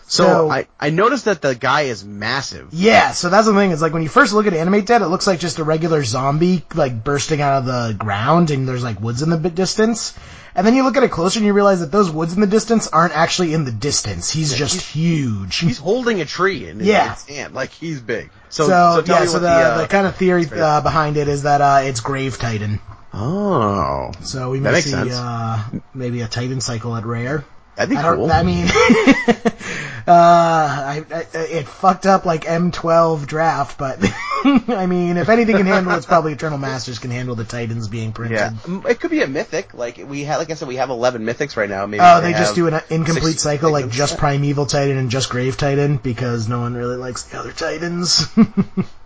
[0.07, 2.69] So, so- I, I noticed that the guy is massive.
[2.71, 3.71] Yeah, so that's the thing.
[3.71, 6.03] Is like when you first look at Animate Dead, it looks like just a regular
[6.03, 10.17] zombie like bursting out of the ground, and there's like woods in the distance.
[10.57, 12.47] And then you look at it closer, and you realize that those woods in the
[12.47, 14.31] distance aren't actually in the distance.
[14.31, 15.57] He's just huge.
[15.57, 17.13] He's holding a tree in his, Yeah.
[17.27, 18.29] hand, like he's big.
[18.47, 21.27] So, So, so, yeah, so the, the, uh, the kind of theory uh, behind it
[21.27, 22.79] is that uh, it's Grave Titan.
[23.13, 25.61] oh, So we may see uh,
[25.93, 27.43] maybe a Titan cycle at rare.
[27.75, 28.31] That'd be I cool.
[28.31, 28.65] I mean,
[30.07, 33.99] uh, I, I, it fucked up like M12 draft, but
[34.45, 38.11] I mean, if anything can handle, it's probably Eternal Masters can handle the Titans being
[38.13, 38.37] printed.
[38.37, 38.53] yeah,
[38.87, 39.73] it could be a mythic.
[39.73, 41.85] Like we had, like I said, we have eleven mythics right now.
[41.85, 45.29] Maybe Oh, they just do an incomplete six cycle, like just Primeval Titan and just
[45.29, 48.27] Grave Titan, because no one really likes the other Titans.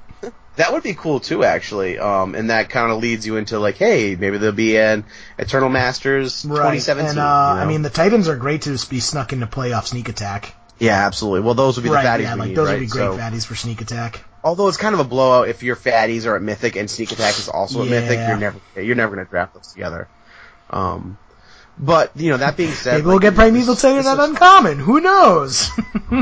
[0.60, 1.98] That would be cool too, actually.
[2.00, 5.06] Um, and that kind of leads you into like, hey, maybe there'll be an
[5.38, 7.10] Eternal Masters 2017.
[7.12, 7.63] And, uh, you know?
[7.63, 10.54] I mean, the Titans are great to be snuck into playoff sneak attack.
[10.78, 11.41] yeah, absolutely.
[11.41, 12.74] Well, those would be right, the fatties yeah, like need, those right?
[12.74, 14.24] would be great So- fatties for sneak attack.
[14.43, 17.39] although it's kind of a blowout if your fatties are at Mythic and Sneak Attack
[17.39, 20.08] is also at Mythic, you're never you're never going to draft those together.
[20.69, 21.17] Um,
[21.78, 24.80] but you know that being said, Maybe we'll like, get Primeval Titan at uncommon.
[24.80, 25.69] Who knows?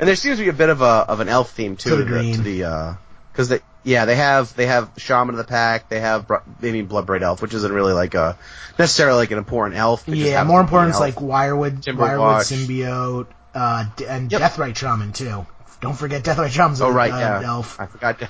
[0.00, 1.96] And there seems to be a bit of a of an elf theme too To
[2.04, 2.96] the to the
[3.34, 6.88] because they yeah they have they have Shaman of the Pact they have they mean
[6.88, 8.38] Bloodbraid Elf which isn't really like a
[8.78, 10.08] necessarily like an important elf.
[10.08, 14.40] Yeah, more to be an important is like Wirewood, Timber Wirewood symbiote, uh, and Yep.
[14.40, 15.46] Deathrite Shaman too.
[15.80, 17.42] Don't forget Deathrite Shaman's Oh right, uh, yeah.
[17.44, 17.78] elf.
[17.78, 18.22] I forgot.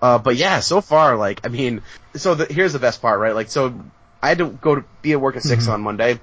[0.00, 1.82] Uh, but yeah, so far, like, I mean,
[2.14, 3.34] so the, here's the best part, right?
[3.34, 3.74] Like, so
[4.22, 5.72] I had to go to be at work at 6 Mm-hmm.
[5.72, 6.20] on Monday.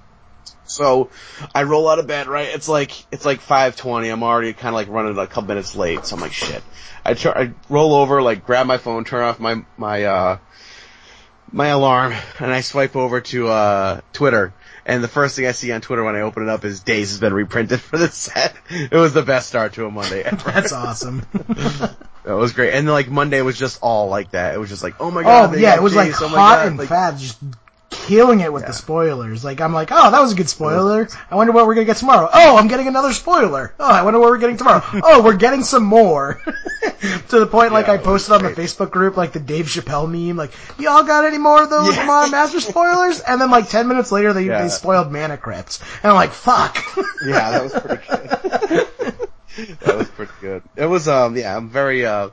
[0.66, 1.10] So
[1.54, 2.50] I roll out of bed, right?
[2.54, 4.10] It's like it's like five twenty.
[4.10, 6.64] I'm already kind of like running a couple minutes late, so I'm like, shit.
[7.06, 10.38] I try, I roll over, like grab my phone, turn off my my uh
[11.52, 14.54] my alarm, and I swipe over to uh Twitter.
[14.88, 17.10] And the first thing I see on Twitter when I open it up is Daze
[17.10, 18.56] has been reprinted for the set.
[18.70, 20.38] It was the best start to a Monday ever.
[20.52, 21.26] That's awesome.
[21.34, 22.74] that was great.
[22.74, 24.54] And like Monday was just all like that.
[24.54, 25.56] It was just like, oh my god.
[25.56, 27.40] oh yeah, it was like oh hot God, and like- fast, just
[28.08, 28.68] killing it with Yeah.
[28.68, 29.44] the spoilers.
[29.44, 31.08] Like I'm like, oh, that was a good spoiler.
[31.30, 32.30] I wonder what we're gonna get tomorrow.
[32.34, 33.74] Oh, I'm getting another spoiler.
[33.80, 34.84] Oh, I wonder what we're getting tomorrow.
[35.04, 36.42] oh, we're getting some more.
[37.30, 38.50] to the point, like Yeah, I posted on the.
[38.56, 42.28] Facebook group, like the Dave Chappelle meme, like y'all got any more of those Yeah.
[42.32, 43.20] Master spoilers?
[43.20, 44.62] And then like ten minutes later, they Yeah.
[44.64, 46.78] they spoiled Mana Crypt, and I'm like, fuck.
[47.26, 48.88] Yeah, that was pretty good.
[49.82, 50.62] that was pretty good.
[50.76, 52.30] It was, um, yeah, I'm very, uh,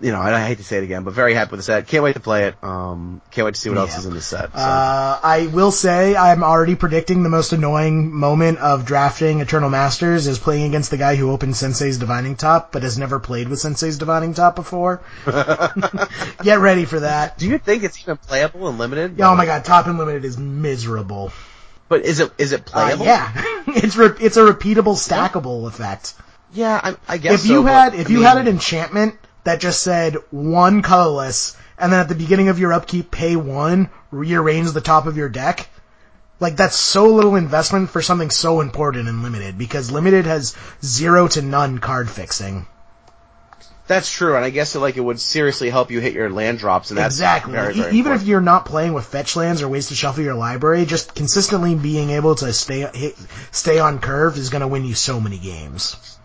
[0.00, 1.86] you know, I, hate to say it again, but very happy with the set.
[1.86, 2.54] Can't wait to play it.
[2.62, 4.52] Um, can't wait to see what else is in the set.
[4.52, 4.58] So.
[4.58, 10.26] Uh, I will say I'm already predicting the most annoying moment of drafting Eternal Masters
[10.26, 13.58] is playing against the guy who opened Sensei's Divining Top but has never played with
[13.58, 15.00] Sensei's Divining Top before.
[16.42, 17.38] Get ready for that.
[17.38, 19.20] Do you think it's even playable and limited?
[19.20, 21.32] Oh my god, Top and Limited is miserable.
[21.88, 23.04] But is it is it Uh, playable?
[23.06, 23.30] yeah,
[23.66, 26.14] it's re- it's a repeatable stackable effect.
[26.52, 28.48] Yeah, I, I guess If you so, but, had if I you mean, had an
[28.48, 33.36] enchantment that just said one colorless, and then at the beginning of your upkeep pay
[33.36, 35.68] one, rearrange the top of your deck.
[36.40, 41.28] Like that's so little investment for something so important in limited because limited has zero
[41.28, 42.66] to none card fixing.
[43.90, 46.60] That's true, and I guess it, like it would seriously help you hit your land
[46.60, 47.54] drops, and that's exactly.
[47.54, 50.36] very, very Even if you're not playing with fetch lands or ways to shuffle your
[50.36, 53.16] library, just consistently being able to stay hit,
[53.50, 56.19] stay on curve is going to win you so many games.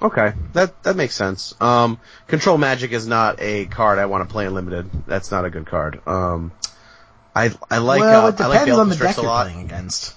[0.00, 1.54] Okay, that that makes sense.
[1.60, 4.88] Um, Control Magic is not a card I want to play in limited.
[5.06, 6.00] That's not a good card.
[6.06, 6.52] Um,
[7.34, 10.14] I I like well, uh, it I like depends on the deck you're playing against.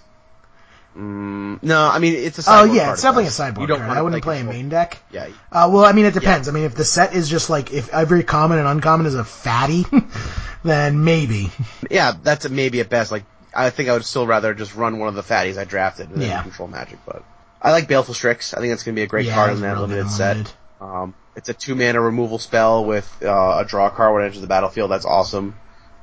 [0.96, 3.98] Mm, no, I mean it's a Oh yeah, it's definitely a sideboard You don't card.
[3.98, 5.02] I wouldn't play a main deck.
[5.12, 6.50] Yeah, Uh, well, I mean, it depends.
[6.50, 9.24] I mean, if the set is just like if every common and uncommon is a
[9.24, 9.86] fatty,
[10.64, 11.50] then maybe.
[11.90, 13.12] yeah, that's maybe at best.
[13.12, 13.24] Like
[13.56, 16.22] I think I would still rather just run one of the fatties I drafted and
[16.22, 16.42] Yeah.
[16.42, 17.00] Control Magic.
[17.06, 17.24] But
[17.62, 18.54] I like Baleful Strix.
[18.54, 20.54] I think that's gonna be a great Yeah, card in that real good limited set.
[20.80, 24.42] Um, it's a two mana removal spell with uh, a draw card when it enters
[24.42, 24.90] the battlefield.
[24.90, 25.56] That's awesome.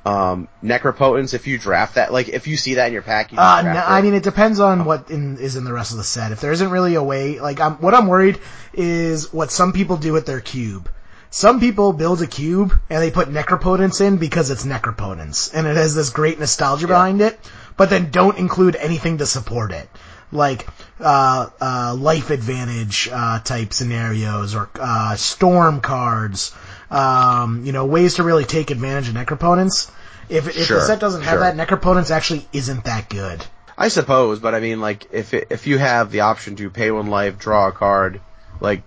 [0.06, 3.38] Um, Necropotence, if you draft that, like if you see that in your pack, you
[3.38, 3.94] Uh, draft no.
[3.94, 6.32] I mean, it depends on what in, is in the rest of the set.
[6.32, 8.38] If there isn't really a way, like, I'm, what I'm worried
[8.72, 10.88] is what some people do with their cube.
[11.30, 15.76] Some people build a cube and they put Necropotence in because it's Necropotence and it
[15.76, 17.38] has this great nostalgia behind it,
[17.76, 19.90] but then don't include anything to support it.
[20.30, 20.66] Like,
[21.00, 26.54] uh, uh, life advantage, uh, type scenarios or, uh, storm cards,
[26.90, 29.90] um, you know, ways to really take advantage of Necropotence.
[30.28, 31.40] If, if Sure, the set doesn't have sure.
[31.40, 33.44] that, Necropotence actually isn't that good.
[33.78, 36.90] I suppose, but I mean, like if it, if you have the option to pay
[36.90, 38.20] one life, draw a card,
[38.60, 38.82] like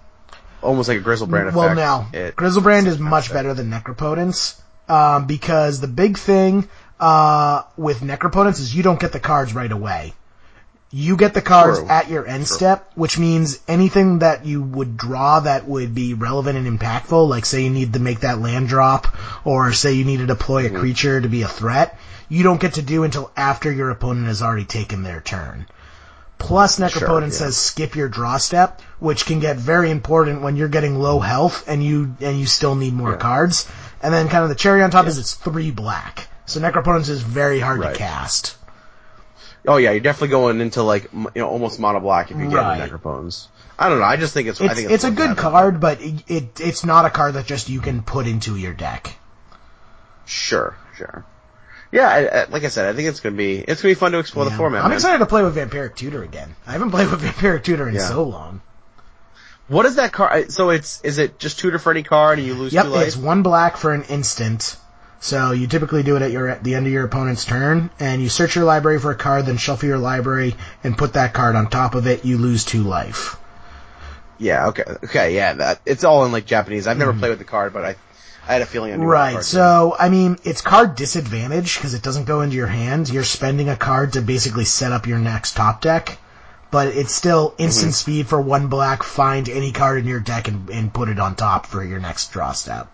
[0.62, 1.56] almost like a Griselbrand effect.
[1.56, 6.68] Well, now It- Griselbrand is much better than Necropotence um, because the big thing
[7.00, 10.14] uh, with Necropotence is you don't get the cards right away.
[10.94, 11.88] You get the cards True.
[11.88, 16.58] at your end step, which means anything that you would draw that would be relevant
[16.58, 19.08] and impactful, like say you need to make that land drop,
[19.46, 20.76] or say you need to deploy Mm-hmm.
[20.76, 24.28] a creature to be a threat, you don't get to do until after your opponent
[24.28, 25.66] has already taken their turn.
[26.38, 27.38] Plus, Necropotent yeah.
[27.38, 31.64] says skip your draw step, which can get very important when you're getting low health
[31.68, 33.66] and you and you still need more cards.
[34.02, 37.22] And then kind of the cherry on top is it's three black, so Necropotence is
[37.22, 37.94] very hard Right.
[37.94, 38.56] to cast.
[39.68, 42.56] Oh yeah, you're definitely going into like you know almost mono black if you get
[42.56, 42.80] Right.
[42.90, 43.48] the Necropotence.
[43.78, 44.06] I don't know.
[44.06, 44.60] I just think it's.
[44.62, 47.46] I It's think it's a good card, but it, it it's not a card that
[47.46, 49.16] just you can put into your deck.
[50.26, 51.26] Sure, sure.
[51.92, 54.14] Yeah, I, I, like I said, I think it's gonna be it's gonna be fun
[54.14, 54.84] to explore the format.
[54.84, 54.98] I'm man.
[54.98, 56.56] excited to play with Vampiric Tutor again.
[56.66, 58.08] I haven't played with Vampiric Tutor in Yeah.
[58.08, 58.62] so long.
[59.68, 60.52] What is that card?
[60.52, 63.08] So it's is it just tutor for any card and you lose Yep, two life?
[63.08, 64.78] it's one black for an instant.
[65.24, 68.24] So you typically do it at your at the end of your opponent's turn, and
[68.24, 71.56] you search your library for a card, then shuffle your library and put that card
[71.56, 72.26] on top of it.
[72.26, 73.38] You lose two life.
[74.40, 74.70] Yeah.
[74.70, 74.84] Okay.
[75.04, 75.36] Okay.
[75.36, 75.54] Yeah.
[75.54, 76.88] That it's all in like Japanese.
[76.88, 77.96] I've never played with the card, but I
[78.48, 79.12] I had a feeling I knew Mm-hmm.
[79.12, 79.44] Right.
[79.44, 83.08] So I mean, it's card disadvantage because it doesn't go into your hand.
[83.08, 86.18] You're spending a card to basically set up your next top deck,
[86.72, 89.04] but it's still instant speed for one black.
[89.04, 92.32] Find any card in your deck and, and put it on top for your next
[92.32, 92.92] draw step.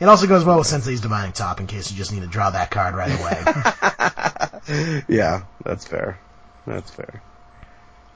[0.00, 2.50] It also goes well with Sensei's Divining Top in case you just need to draw
[2.50, 5.02] that card right away.
[5.08, 6.18] Yeah, that's fair.
[6.66, 7.22] That's fair.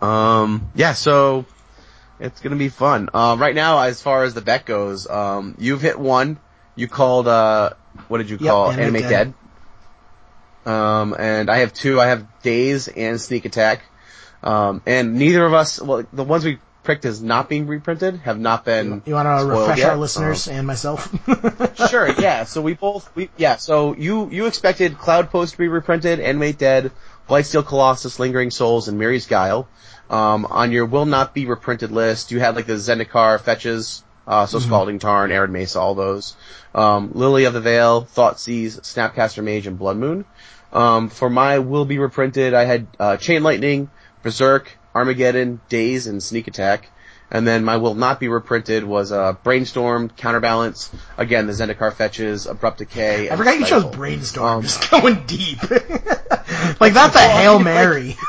[0.00, 0.70] Um.
[0.74, 0.94] Yeah.
[0.94, 1.44] So
[2.18, 3.10] it's gonna be fun.
[3.12, 3.38] Um.
[3.40, 6.38] Right now, as far as the bet goes, um, you've hit one.
[6.74, 7.70] You called uh,
[8.08, 9.34] what did you Yep, call Animate Animate Dead.
[10.64, 10.72] Dead?
[10.72, 12.00] Um, and I have two.
[12.00, 13.82] I have Daze and Sneak Attack.
[14.42, 16.58] Um, and neither of us, well, the ones we
[16.88, 19.02] picked as not being reprinted have not been.
[19.04, 19.90] You want to refresh yet.
[19.90, 21.14] our listeners and myself?
[21.90, 22.44] Sure, yeah.
[22.44, 23.56] So we both, we yeah.
[23.56, 26.90] So you you expected Cloudpost to be reprinted, Animate Dead,
[27.28, 29.68] Blightsteel Colossus, Lingering Souls, and Mirri's Guile.
[30.10, 34.46] Um, on your will not be reprinted list, you had like the Zendikar fetches, uh,
[34.46, 36.34] so Scalding Tarn, Arid Mesa, all those.
[36.74, 40.24] Um, Lily of the Veil, Thoughtseize, Snapcaster Mage, and Blood Moon.
[40.72, 43.90] Um, for my will be reprinted, I had uh, Chain Lightning,
[44.22, 46.90] Berserk, Armageddon, Daze, and Sneak Attack.
[47.30, 52.46] And then my will not be reprinted was uh, Brainstorm, Counterbalance, again the Zendikar fetches,
[52.46, 53.28] Abrupt Decay.
[53.28, 54.46] I and forgot you chose Brainstorm.
[54.58, 55.58] Um, just going deep.
[56.80, 58.16] like that's a Hail Mary.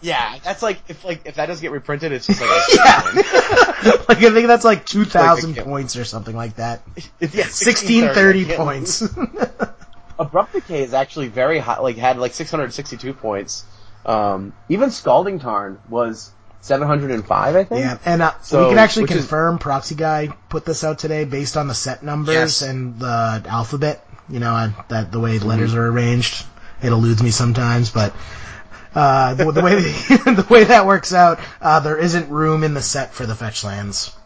[0.00, 4.18] Yeah, that's like if like if that doesn't get reprinted, it's just like a like
[4.22, 5.64] I think that's like two thousand kill.
[5.64, 6.82] points or something like that.
[6.94, 9.70] It's- yeah, Sixteen thirty 1630, I can't- points.
[10.18, 13.64] Abrupt Decay is actually very high, like had like 662 points.
[14.06, 17.80] Um, even Scalding Tarn was 705, I think.
[17.80, 20.98] yeah, and uh, So, we can actually which is- confirm Proxy Guy put this out
[20.98, 22.62] today based on the set numbers Yes.
[22.62, 24.04] and the alphabet.
[24.26, 26.46] You know, and that the way the letters are arranged.
[26.82, 28.14] It eludes me sometimes, but
[28.94, 32.80] uh, the, the way the way that works out, uh, there isn't room in the
[32.80, 34.16] set for the fetch lands.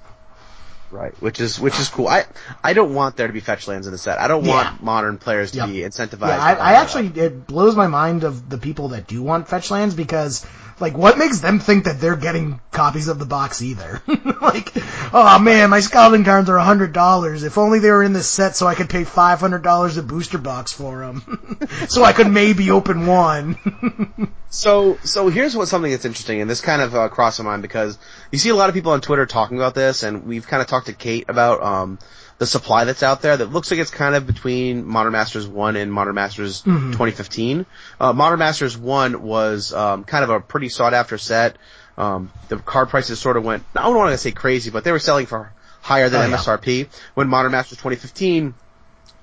[0.90, 2.09] Right, which is which is cool.
[2.09, 2.24] I
[2.64, 4.18] I don't want there to be fetch lands in the set.
[4.18, 4.55] I don't Yeah.
[4.55, 5.66] want modern players to Yep.
[5.68, 6.29] be incentivized.
[6.29, 9.70] Yeah, I, I actually it blows my mind of the people that do want fetch
[9.70, 10.46] lands because
[10.81, 14.03] like what makes them think that they're getting copies of the box either?
[14.43, 14.73] like,
[15.12, 17.43] oh man, my scalding cards are hundred dollars.
[17.43, 20.03] If only they were in this set, so I could pay five hundred dollars a
[20.03, 24.29] booster box for them, so I could maybe open one.
[24.51, 27.62] So, so here's what something that's interesting, and this kind of uh, crossed my mind
[27.62, 27.99] because
[28.33, 30.69] you see a lot of people on Twitter talking about this, and we've kind of
[30.69, 31.99] talked to Kate about um,
[32.38, 35.77] the supply that's out there that looks like it's kind of between Modern Masters 1
[35.77, 37.66] and Modern Masters 2015.
[38.01, 41.57] Uh, Modern Masters 1 was um, kind of a pretty sought after set.
[41.96, 44.92] Um, the card prices sort of went, I don't want to say crazy, but they
[44.92, 46.37] were selling for higher than Oh, yeah.
[46.37, 46.88] MSRP.
[47.14, 48.55] When Modern Masters 2015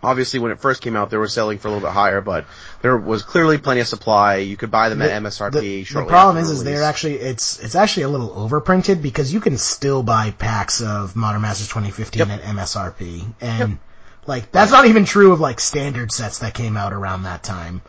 [0.05, 2.45] obviously when it first came out they were selling for a little bit higher, but
[2.81, 4.37] there was clearly plenty of supply.
[4.37, 7.75] You could buy them at MSRP the, the problem is, is they're actually it's it's
[7.75, 12.29] actually a little overprinted because you can still buy packs of Modern Masters 2015 Yep.
[12.29, 13.79] at MSRP, and
[14.27, 17.81] like that's not even true of like standard sets that came out around that time.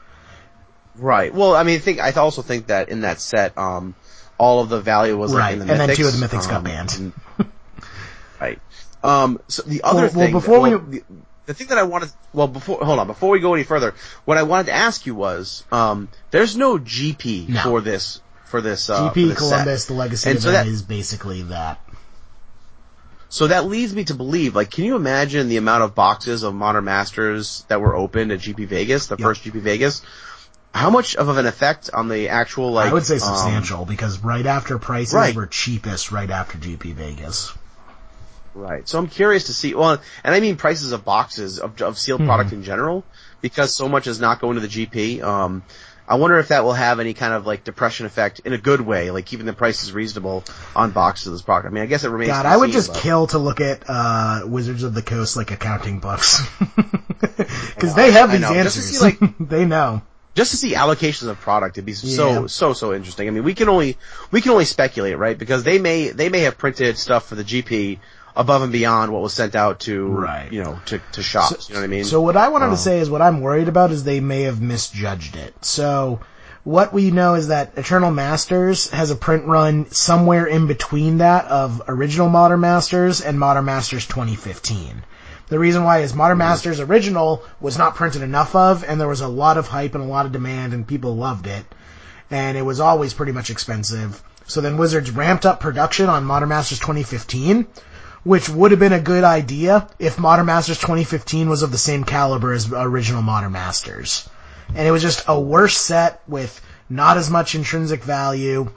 [0.96, 1.32] right.
[1.34, 3.94] Well, I mean, I think I also think that in that set, um,
[4.38, 6.48] all of the value was like Right, in the and then two of the mythics
[6.48, 6.94] got um, banned.
[6.98, 7.12] and-
[8.40, 8.58] right.
[9.02, 11.04] Um, so the other Well- well, thing, before that, we- the,
[11.46, 14.36] the thing that I wanted, well, before hold on, before we go any further, what
[14.36, 17.62] I wanted to ask you was, um, there's no GP No.
[17.62, 19.38] for this for this uh, for GP this set.
[19.38, 21.80] Columbus, the legacy And of so that is basically that.
[23.28, 26.54] So that leads me to believe, like, can you imagine the amount of boxes of
[26.54, 29.26] Modern Masters that were opened at GP Vegas, the Yep.
[29.26, 30.02] first GP Vegas?
[30.74, 32.90] how much of an effect on the actual like?
[32.90, 35.34] I would say um, substantial because right after prices Right.
[35.34, 37.50] were cheapest right after GP Vegas.
[38.56, 38.88] Right.
[38.88, 39.74] So I'm curious to see.
[39.74, 42.28] Well, and I mean prices of boxes of, of sealed Mm-hmm.
[42.28, 43.04] product in general,
[43.42, 45.22] because so much is not going to the GP.
[45.22, 45.62] Um,
[46.08, 48.80] I wonder if that will have any kind of like depression effect in a good
[48.80, 51.66] way, like keeping the prices reasonable on boxes of this product.
[51.66, 52.30] I mean, I guess it remains.
[52.30, 55.50] God, I would just but- kill to look at uh, Wizards of the Coast like
[55.50, 56.40] accounting books
[57.74, 58.54] because they have these know.
[58.54, 58.98] Just to answers.
[58.98, 60.00] see, like- they know.
[60.34, 61.76] just to see allocations of product.
[61.76, 62.46] It'd be so Yeah.
[62.46, 63.26] so so interesting.
[63.28, 63.96] I mean, we can only
[64.30, 65.36] we can only speculate, right?
[65.36, 67.98] Because they may they may have printed stuff for the GP
[68.36, 70.52] above and beyond what was sent out to Right.
[70.52, 71.68] you know to to shops.
[71.68, 72.04] you know what I mean?
[72.04, 74.42] So what I wanted Um, to say is what I'm worried about is they may
[74.42, 75.54] have misjudged it.
[75.64, 76.20] So
[76.64, 81.46] what we know is that Eternal Masters has a print run somewhere in between that
[81.46, 85.04] of original Modern Masters and Modern Masters 2015.
[85.48, 89.20] The reason why is Modern Masters original was not printed enough of and there was
[89.20, 91.64] a lot of hype and a lot of demand and people loved it.
[92.32, 94.20] And it was always pretty much expensive.
[94.48, 97.66] So then Wizards ramped up production on Modern Masters 2015
[98.26, 102.02] which would have been a good idea if Modern Masters 2015 was of the same
[102.02, 104.28] caliber as original Modern Masters.
[104.74, 106.60] And it was just a worse set with
[106.90, 108.72] not as much intrinsic value,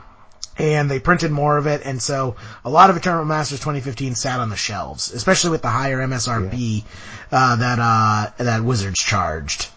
[0.60, 4.40] and they printed more of it, and so a lot of Eternal Masters 2015 sat
[4.40, 6.84] on the shelves, especially with the higher MSRP
[7.32, 9.68] uh, that uh, that Wizards charged.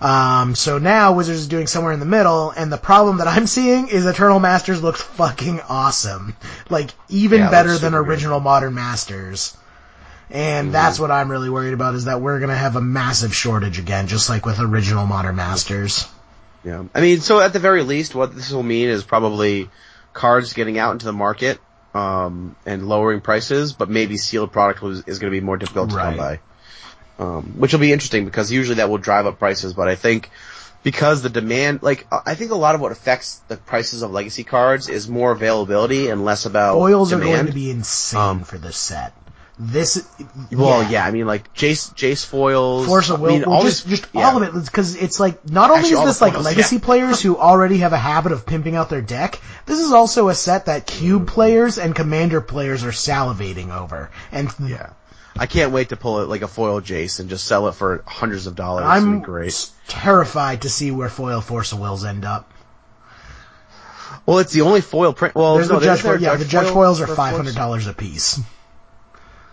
[0.00, 3.46] Um, so now Wizards is doing somewhere in the middle, and the problem that I'm
[3.46, 6.34] seeing is Eternal Masters looks fucking awesome.
[6.70, 8.08] Like, even Yeah, better than super good.
[8.08, 9.56] original Modern Masters.
[10.30, 13.78] And that's what I'm really worried about is that we're gonna have a massive shortage
[13.78, 16.06] again, just like with original Modern Masters.
[16.64, 16.84] Yeah.
[16.94, 19.68] I mean, so at the very least, what this will mean is probably
[20.12, 21.58] cards getting out into the market,
[21.94, 25.90] um, and lowering prices, but maybe sealed product was, is going to be more difficult
[25.90, 26.40] to come by.
[27.20, 30.30] Um, which will be interesting because usually that will drive up prices, but I think
[30.82, 34.42] because the demand, like, I think a lot of what affects the prices of legacy
[34.42, 38.56] cards is more availability and less about Foils are going to be insane Um, for
[38.56, 39.12] this set.
[39.58, 40.02] This,
[40.50, 41.04] Well, yeah.
[41.04, 42.86] I mean, like Jace, Jace foils.
[42.86, 44.26] Force of I Will, mean, well, all just these- just yeah.
[44.30, 46.82] all of it, because it's like not only Actually, is this like foils, legacy yeah.
[46.82, 49.38] players who already have a habit of pimping out their deck.
[49.66, 54.08] This is also a set that cube players and commander players are salivating over.
[54.32, 54.88] And Yeah.
[55.38, 58.02] I can't wait to pull it like a foil Jace and just sell it for
[58.06, 58.84] hundreds of dollars.
[58.86, 59.70] I'm great.
[59.88, 62.52] terrified to see where foil Force of Wills end up.
[64.26, 65.34] Well, it's the only foil print.
[65.34, 67.54] Well, There's no, the judge foil, yeah, a the judge foil foils are five hundred
[67.54, 68.40] dollars a piece.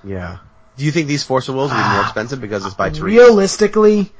[0.04, 0.38] Yeah.
[0.78, 2.92] Do you think these Force of Wills will be more ah, expensive because it's by
[2.92, 3.16] three?
[3.16, 4.12] Realistically,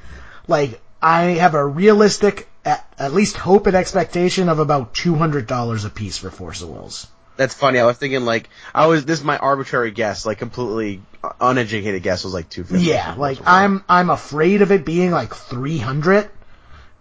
[0.48, 5.48] like I have a realistic, at, at least hope and expectation of about two hundred
[5.48, 7.08] dollars a piece for Force of Wills.
[7.38, 7.80] That's funny.
[7.80, 9.06] I was thinking like I was.
[9.06, 11.02] This is my arbitrary guess, like completely
[11.40, 12.86] uneducated guess was like two fifty.
[12.86, 16.30] Yeah, like I'm I'm afraid of it being like 300.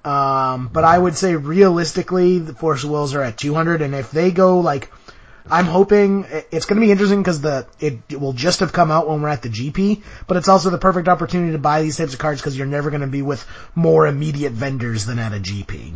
[0.05, 4.31] Um, but I would say realistically, the Force Wills are at 200, and if they
[4.31, 4.93] go like,
[5.51, 9.09] I'm hoping it's going to be interesting because the it will just have come out
[9.09, 12.13] when we're at the GP, but it's also the perfect opportunity to buy these types
[12.13, 13.45] of cards because you're never going to be with
[13.75, 15.95] more immediate vendors than at a GP.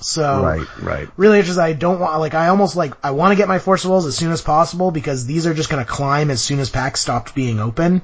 [0.00, 1.08] So Right, right.
[1.16, 1.62] really interested.
[1.62, 4.16] I don't want like I almost like I want to get my Force of as
[4.16, 7.34] soon as possible because these are just going to climb as soon as packs stopped
[7.34, 8.02] being open,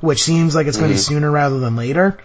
[0.00, 2.18] which seems like it's going to be sooner rather than later.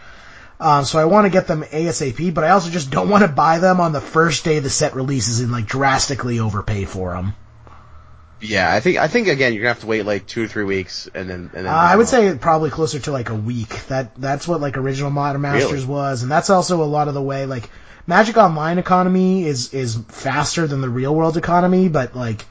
[0.60, 3.28] Um, so I want to get them ASAP, but I also just don't want to
[3.28, 7.34] buy them on the first day the set releases and like drastically overpay for them.
[8.42, 10.66] Yeah, I think I think again you're gonna have to wait like two or three
[10.66, 11.68] weeks and then and then.
[11.68, 13.88] Uh, I would say probably closer to like a week.
[13.88, 15.86] That that's what like original Modern Masters Really?
[15.86, 17.70] was, and that's also a lot of the way like
[18.08, 22.46] Magic Online economy is is faster than the real world economy, but like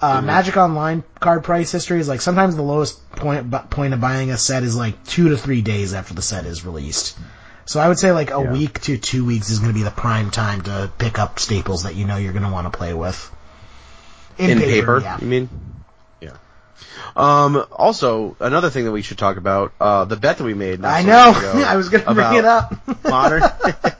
[0.00, 0.26] uh, Mm-hmm.
[0.26, 4.30] Magic Online card price history is like sometimes the lowest point bu- point of buying
[4.30, 7.16] a set is like two to three days after the set is released.
[7.64, 8.52] So I would say like a Yeah.
[8.52, 11.84] week to two weeks is going to be the prime time to pick up staples
[11.84, 13.30] that you know you're going to want to play with.
[14.38, 15.18] in paper, yeah.
[15.20, 15.48] you mean?
[16.20, 16.32] Yeah.
[17.16, 20.84] Um, also, another thing that we should talk about, uh, the bet that we made.
[20.84, 21.32] I know.
[21.66, 22.74] I was going to bring it up.
[23.04, 23.42] modern,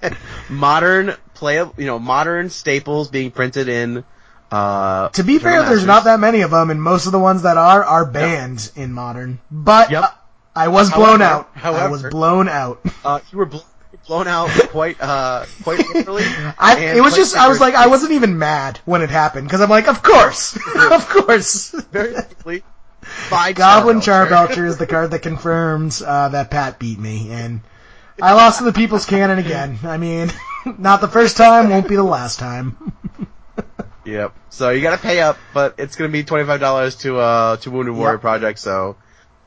[0.48, 4.04] modern play, you know, modern staples being printed in,
[4.50, 7.42] uh, To be fair, there's not that many of them, and most of the ones
[7.42, 9.38] that are are banned in modern.
[9.50, 10.02] But Yep.
[10.04, 10.08] uh,
[10.54, 11.48] I was blown However- out.
[11.82, 12.80] I was blown out.
[13.04, 13.58] Uh, you were bl-
[14.06, 16.24] blown out quite, uh, quite literally.
[16.58, 19.60] I, it was just, I was like, I wasn't even mad when it happened because
[19.60, 21.70] I'm like, of course, of course.
[21.92, 22.62] very quickly.
[23.30, 24.00] By Goblin.
[24.00, 27.60] Charbelcher is the card that confirms uh, that Pat beat me, and
[28.20, 29.78] I lost to the People's Cannon again.
[29.84, 30.30] I mean,
[30.78, 32.76] not the first time, won't be the last time.
[34.04, 34.34] Yep.
[34.50, 37.72] So you gotta pay up, but it's gonna be twenty five dollars to uh to
[37.72, 38.20] Wounded Warrior Yep.
[38.20, 38.94] Project, so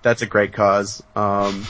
[0.01, 1.01] that's a great cause.
[1.15, 1.65] Um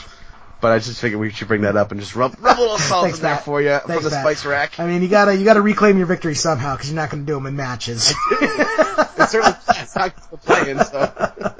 [0.60, 2.78] but I just figured we should bring that up and just rub, rub a little
[2.78, 4.22] salt Thanks, in there for you Thanks, from the Matt.
[4.22, 4.80] spice rack.
[4.80, 7.34] I mean, you gotta you gotta reclaim your victory somehow because you're not gonna do
[7.34, 8.12] them in matches.
[9.20, 10.78] It's certainly it's not playing.
[10.80, 11.54] So,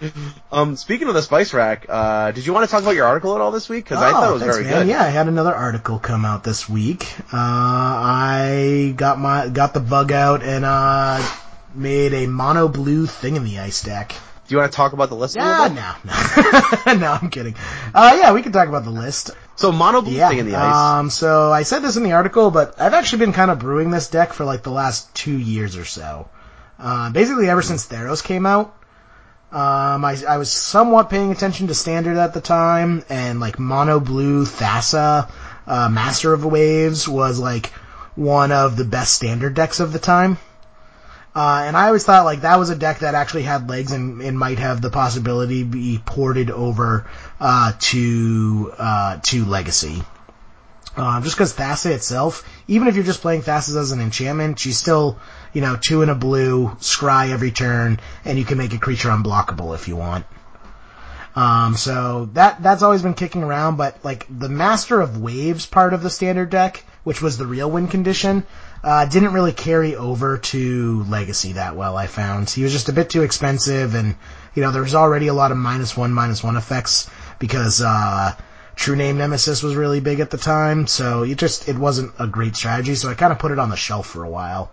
[0.52, 3.34] um, speaking of the spice rack, uh, did you want to talk about your article
[3.34, 3.84] at all this week?
[3.84, 4.86] Because I thought it was Oh, thanks, very man.
[4.86, 4.90] good.
[4.92, 7.12] Yeah, I had another article come out this week.
[7.32, 11.22] Uh, I got my got the bug out and uh,
[11.74, 14.14] made a mono blue thing in the ice deck.
[14.46, 15.82] Do you want to talk about the list a Yeah, little bit?
[16.06, 17.54] no, no, no, I'm kidding.
[17.94, 19.30] Uh, yeah, we can talk about the list.
[19.56, 20.28] So mono blue Yeah.
[20.30, 20.74] thing in the ice.
[20.74, 23.90] Um, so I said this in the article, but I've actually been kind of brewing
[23.90, 26.30] this deck for like the last two years or so.
[26.78, 28.74] Uh, basically ever since Theros came out.
[29.50, 33.98] Um, I, I was somewhat paying attention to standard at the time, and like mono
[33.98, 35.30] blue Thassa,
[35.66, 37.72] uh, Master of Waves was like
[38.14, 40.36] one of the best standard decks of the time.
[41.34, 44.20] Uh, and I always thought like that was a deck that actually had legs and,
[44.20, 47.06] and might have the possibility be ported over
[47.40, 50.02] uh, to uh, to Legacy.
[50.98, 54.76] Um, just because Thassa itself, even if you're just playing Thassa as an enchantment, she's
[54.76, 55.16] still,
[55.52, 59.08] you know, two in a blue, scry every turn, and you can make a creature
[59.10, 60.26] unblockable if you want.
[61.36, 65.94] Um, so that that's always been kicking around, but like the Master of Waves part
[65.94, 68.44] of the standard deck, which was the real win condition,
[68.82, 71.96] uh, didn't really carry over to Legacy that well.
[71.96, 74.16] I found he was just a bit too expensive, and
[74.56, 78.34] you know there was already a lot of minus one minus one effects because uh,
[78.78, 82.28] True Name Nemesis was really big at the time, so it just it wasn't a
[82.28, 82.94] great strategy.
[82.94, 84.70] So I kind of put it on the shelf for a while.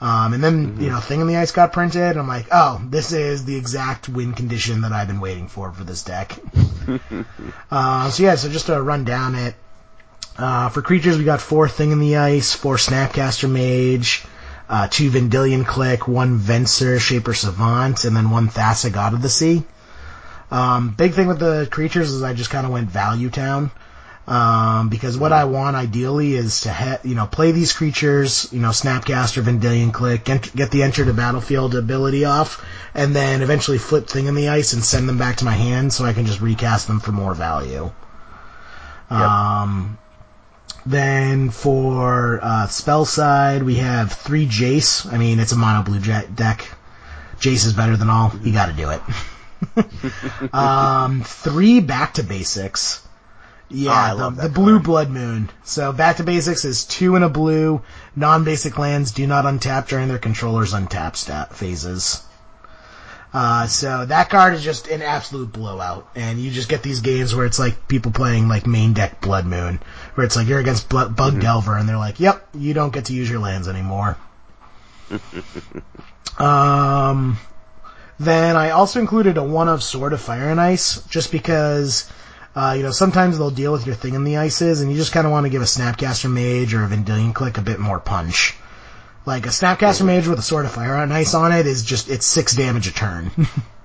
[0.00, 2.80] Um, and then, you know, Thing in the Ice got printed, and I'm like, oh,
[2.88, 6.38] this is the exact win condition that I've been waiting for for this deck.
[7.70, 9.54] uh, so yeah, so just to run down it,
[10.38, 14.24] uh, for creatures we got four Thing in the Ice, four Snapcaster Mage,
[14.70, 19.28] uh, two Vendilion Clique, one Venser Shaper Savant, and then one Thassa God of the
[19.28, 19.62] Sea.
[20.50, 23.70] Um, big thing with the creatures is I just kind of went Value Town.
[24.28, 28.58] Um, because what I want ideally is to ha- you know play these creatures, you
[28.58, 33.78] know Snapcaster, Vendilion Clique, ent- get the Enter to Battlefield ability off, and then eventually
[33.78, 36.26] flip Thing in the Ice and send them back to my hand so I can
[36.26, 37.92] just recast them for more value.
[39.10, 39.96] Um,
[40.84, 45.12] then for uh, spell side, we have three Jace.
[45.12, 46.68] I mean, it's a mono blue jet deck.
[47.38, 48.32] Jace is better than all.
[48.42, 49.00] You got to do it.
[50.52, 53.06] um, three back to basics.
[53.68, 55.50] Yeah, Oh, the, the blue blood moon.
[55.64, 57.82] So back to basics is two and a blue.
[58.14, 62.22] Non-basic lands do not untap during their controller's untap stat phases.
[63.34, 67.34] Uh, so that card is just an absolute blowout, and you just get these games
[67.34, 69.78] where it's like people playing like main deck Blood Moon,
[70.14, 73.06] where it's like you're against Blood, Bug Delver, and they're like, "Yep, you don't get
[73.06, 74.16] to use your lands anymore."
[76.38, 77.36] um,
[78.18, 82.10] then I also included a one of Sword of Fire and Ice, just because,
[82.54, 85.12] uh, you know, sometimes they'll deal with your thing in the ices, and you just
[85.12, 88.00] kind of want to give a Snapcaster Mage or a Vendilion Clique a bit more
[88.00, 88.54] punch.
[89.26, 92.08] Like a Snapcaster Mage with a Sword of Fire and Ice on it is just,
[92.08, 93.30] it's six damage a turn.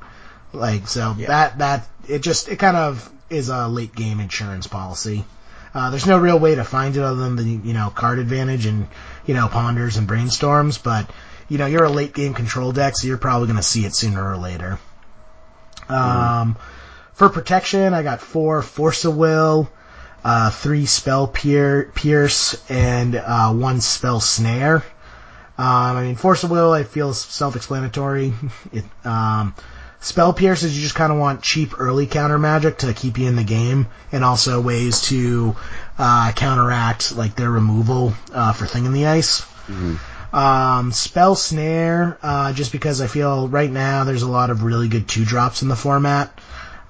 [0.53, 5.25] like, so that, that, it just, it kind of is a late game insurance policy.
[5.73, 8.65] Uh, there's no real way to find it other than the, you know, card advantage
[8.65, 8.87] and,
[9.25, 11.09] you know, ponders and brainstorms, but,
[11.51, 14.25] you know, you're a late game control deck, so you're probably gonna see it sooner
[14.25, 14.79] or later.
[15.89, 16.55] Um,
[17.11, 19.69] for protection, I got four Force of Will,
[20.23, 24.77] uh, three Spell pier- Pierce, and, uh, one Spell Snare.
[25.57, 28.33] Um, I mean, Force of Will, I feel self-explanatory.
[29.03, 29.53] Um,
[29.99, 33.27] Spell Pierce is you just kind of want cheap early counter magic to keep you
[33.27, 35.53] in the game, and also ways to
[35.99, 39.45] uh, counteract like their removal uh, for Thing in the Ice.
[40.33, 44.87] Um, Spell Snare, uh, just because I feel right now there's a lot of really
[44.87, 46.39] good two drops in the format.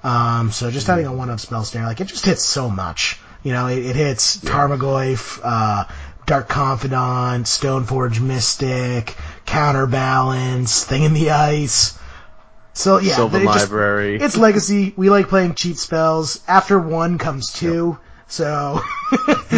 [0.04, 3.20] Um, so just having a one of Spell Snare, like it just hits so much.
[3.42, 5.84] You know, it, it hits Tarmogoyf, uh,
[6.26, 9.16] Dark Confidant, Stoneforge Mystic,
[9.46, 11.98] Counterbalance, Thing in the Ice.
[12.74, 14.16] So yeah, Sylvan it just- Library.
[14.16, 14.94] it's legacy.
[14.96, 16.40] We like playing cheat spells.
[16.46, 17.98] After one comes two.
[18.28, 18.80] So,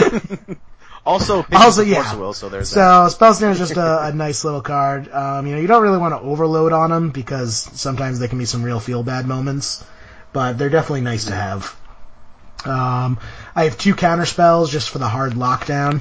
[1.07, 2.15] also, also Force yeah.
[2.17, 3.09] Will, so there's that.
[3.09, 5.09] so spell snare is just a, a nice little card.
[5.11, 8.39] Um, you know, you don't really want to overload on them because sometimes they can
[8.39, 9.85] be some real feel bad moments,
[10.33, 11.77] but they're definitely nice to have.
[12.65, 13.19] Um,
[13.55, 16.01] I have two counter spells just for the hard lockdown.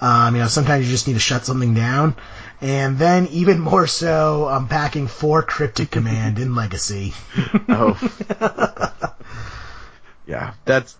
[0.00, 2.16] Um, you know, sometimes you just need to shut something down.
[2.60, 7.14] And then even more so, I'm packing four Cryptic Command in Legacy.
[7.68, 7.98] Oh.
[10.38, 10.96] yeah, that's.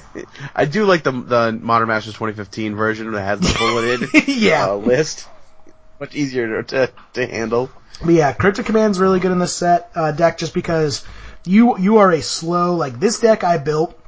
[0.54, 3.58] I do like the the Modern Masters 2015 version that has the
[4.12, 4.68] bulleted yeah.
[4.68, 5.28] uh, list.
[5.98, 7.70] Much easier to, to to handle.
[8.04, 11.04] But yeah, Cryptic Command's really good in this set uh, deck just because
[11.44, 13.98] you you are a slow like this deck I built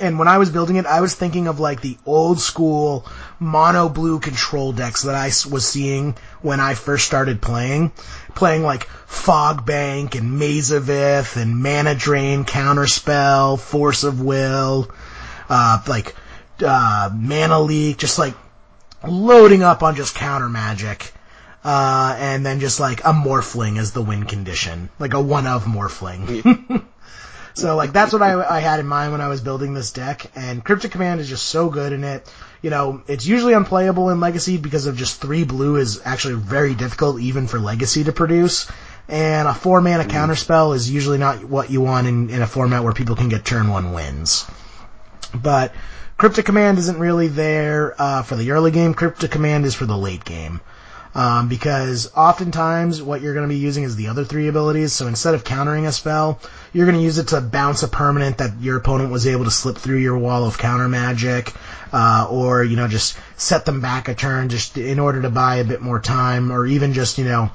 [0.00, 3.06] And when I was building it, I was thinking of like the old school
[3.38, 7.92] mono blue control decks that I was seeing when I first started playing.
[8.34, 14.90] Playing like Fog Bank and Maze of Ith and Mana Drain, Counterspell, Force of Will,
[15.48, 16.14] uh, like,
[16.64, 18.34] uh, Mana Leak, just like
[19.06, 21.12] loading up on just counter magic.
[21.64, 24.90] Uh, and then just like a Morphling as the win condition.
[24.98, 26.84] Like a one of Morphling.
[27.54, 30.30] So like that's what I, I had in mind when I was building this deck,
[30.34, 32.28] and Cryptic Command is just so good in it.
[32.62, 36.74] You know, it's usually unplayable in Legacy because of just three blue is actually very
[36.74, 38.70] difficult even for Legacy to produce.
[39.08, 42.82] And a four mana counterspell is usually not what you want in, in a format
[42.82, 44.46] where people can get turn one wins.
[45.34, 45.74] But
[46.16, 48.94] Cryptic Command isn't really there uh, for the early game.
[48.94, 50.60] Cryptic Command is for the late game.
[51.14, 54.92] Um, because oftentimes what you're going to be using is the other three abilities.
[54.92, 56.40] So instead of countering a spell,
[56.72, 59.50] you're going to use it to bounce a permanent that your opponent was able to
[59.50, 61.52] slip through your wall of counter magic,
[61.92, 65.56] uh, or you know just set them back a turn just in order to buy
[65.56, 67.50] a bit more time, or even just you know.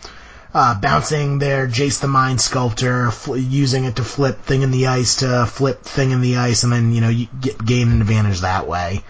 [0.51, 4.87] Uh, bouncing their Jace the Mind Sculptor, fl- using it to flip thing in the
[4.87, 8.01] ice to flip thing in the ice, and then you know you get gain an
[8.01, 9.03] advantage that way.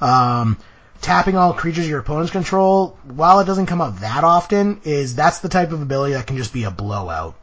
[0.00, 0.56] Um,
[1.00, 5.38] tapping all creatures your opponents control, while it doesn't come up that often, is that's
[5.38, 7.34] the type of ability that can just be a blowout.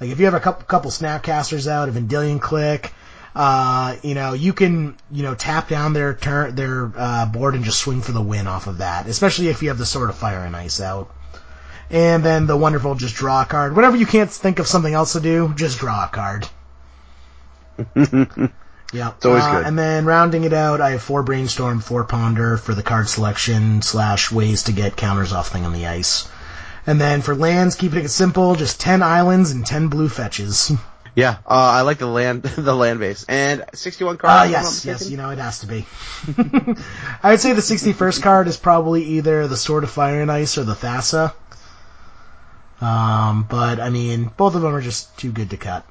[0.00, 2.92] Like if you have a couple, couple snapcasters out, a Vendilion Clique,
[3.34, 7.64] uh, you know, you can, you know, tap down their turn, their, uh, board and
[7.64, 10.16] just swing for the win off of that, especially if you have the Sword of
[10.16, 11.14] Fire and Ice out.
[11.90, 13.76] And then the wonderful just draw a card.
[13.76, 16.48] Whenever you can't think of something else to do, just draw a card.
[18.92, 19.12] Yeah.
[19.16, 19.66] It's always Uh, good.
[19.66, 23.82] And then rounding it out, I have four brainstorm, four ponder for the card selection
[23.82, 26.28] slash ways to get counters off thing on the ice.
[26.86, 30.72] And then for lands, keeping it simple, just ten islands and ten blue fetches.
[31.14, 34.32] Yeah, uh, I like the land the land base and 61 cards.
[34.34, 35.84] Ah, if yes, yes, you know it has to be.
[37.22, 40.56] I would say the 61st card is probably either the Sword of Fire and Ice
[40.56, 41.34] or the Thassa.
[42.80, 45.84] Um, but I mean, both of them are just too good to cut.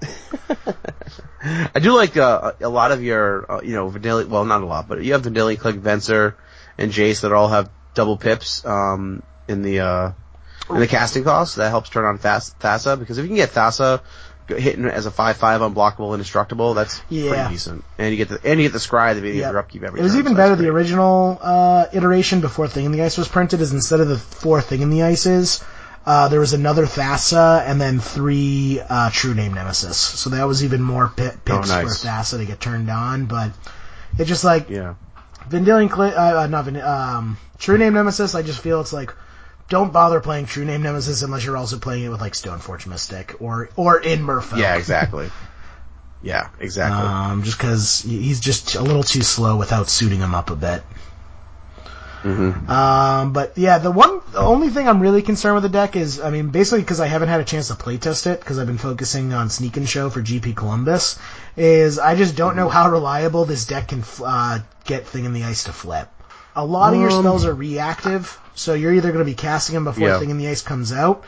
[1.74, 4.26] I do like uh, a lot of your, uh, you know, Vanilla.
[4.26, 6.34] Well, not a lot, but you have Vanilla Click, Venser,
[6.76, 10.12] and Jace that all have double pips um, in the uh,
[10.70, 11.56] in the casting cost.
[11.56, 14.00] That helps turn on Thas- Thassa because if you can get Thassa
[14.48, 17.30] hitting as a five five unblockable indestructible, that's Yeah.
[17.30, 17.84] pretty decent.
[17.98, 19.50] And you get the and you get the Scry the video Yep.
[19.52, 20.00] your upkeep every.
[20.00, 20.56] It was turn, even so better.
[20.56, 24.18] The original uh, iteration before Thing in the Ice was printed is instead of the
[24.18, 25.62] four Thing in the Ices,
[26.08, 29.96] uh, there was another Thassa and then three uh, True Name Nemesis.
[29.98, 32.00] So that was even more pi- pips Oh, nice.
[32.02, 33.26] for Thassa to get turned on.
[33.26, 33.52] But
[34.18, 34.94] it's just like Yeah.
[35.50, 38.34] Vendilion, Cli- uh, uh, not Vend- um, True Name Nemesis.
[38.34, 39.14] I just feel it's like
[39.68, 43.36] don't bother playing True Name Nemesis unless you're also playing it with like Stoneforge Mystic
[43.40, 44.58] or or in Merfolk.
[44.58, 44.76] Yeah.
[44.76, 45.30] Exactly.
[46.22, 46.48] yeah.
[46.58, 47.06] Exactly.
[47.06, 50.82] Um, just because he's just a little too slow without suiting him up a bit.
[52.22, 55.96] Hmm Um, but yeah, the one, the only thing I'm really concerned with the deck
[55.96, 58.66] is, I mean, basically because I haven't had a chance to playtest it because I've
[58.66, 61.18] been focusing on Sneak and Show for GP Columbus,
[61.56, 65.44] is I just don't know how reliable this deck can uh, get Thing in the
[65.44, 66.08] Ice to flip.
[66.56, 69.74] A lot of your Um, spells are reactive, so you're either going to be casting
[69.74, 70.18] them before Yeah.
[70.18, 71.22] Thing in the Ice comes out,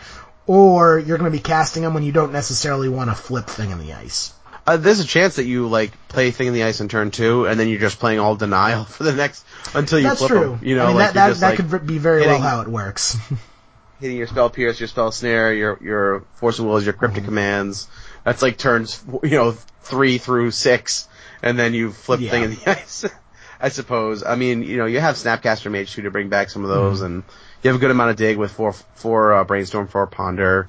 [0.46, 3.70] or you're going to be casting them when you don't necessarily want to flip Thing
[3.70, 4.32] in the Ice.
[4.66, 7.46] Uh, there's a chance that you like play Thing in the Ice in turn two,
[7.46, 9.44] and then you're just playing all denial for the next
[9.74, 10.52] until you That's flip true.
[10.54, 10.60] 'em.
[10.62, 12.68] You know, I mean, like that, that, that like could be very well how it
[12.68, 13.16] works.
[14.00, 17.28] hitting your spell pierce, your spell snare, your your force of wills, your cryptic Mm-hmm.
[17.28, 17.88] commands.
[18.24, 19.52] That's like turns, you know,
[19.82, 21.08] three through six,
[21.42, 22.30] and then you flip Yeah.
[22.30, 23.04] thing in the ice.
[23.62, 24.22] I suppose.
[24.24, 26.98] I mean, you know, you have Snapcaster Mage too to bring back some of those,
[26.98, 27.06] Mm-hmm.
[27.06, 27.22] and
[27.62, 30.68] you have a good amount of dig with four four uh, brainstorm, four ponder,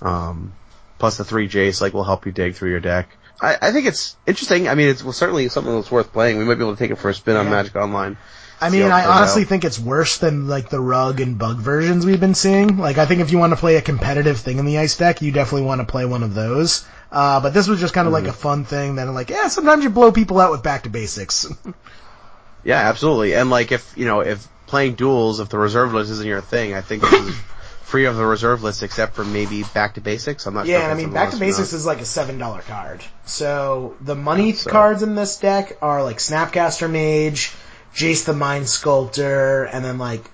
[0.00, 0.52] um,
[0.98, 3.16] plus the three Jace like will help you dig through your deck.
[3.42, 4.68] I, I think it's interesting.
[4.68, 6.38] I mean, it's well, certainly something that's worth playing.
[6.38, 7.50] We might be able to take it for a spin on Yeah.
[7.50, 8.16] Magic Online.
[8.60, 9.48] I mean, I honestly out.
[9.48, 12.78] think it's worse than like the rug and bug versions we've been seeing.
[12.78, 15.20] Like, I think if you want to play a competitive thing in the ice deck,
[15.20, 16.86] you definitely want to play one of those.
[17.10, 18.26] Uh, but this was just kind of Mm-hmm.
[18.26, 20.90] like a fun thing that, like, yeah, sometimes you blow people out with back to
[20.90, 21.44] basics.
[22.64, 23.34] Yeah, absolutely.
[23.34, 26.74] And like if you know if playing duels, if the reserve list isn't your thing,
[26.74, 27.36] I think this is
[27.92, 30.46] free of the reserve list except for maybe back to basics.
[30.46, 30.78] I'm not sure.
[30.78, 33.04] yeah, I mean, back to basics is like a seven dollar card.
[33.26, 37.52] So the money So- cards in this deck are like Snapcaster Mage,
[37.94, 40.24] Jace the Mind Sculptor, and then like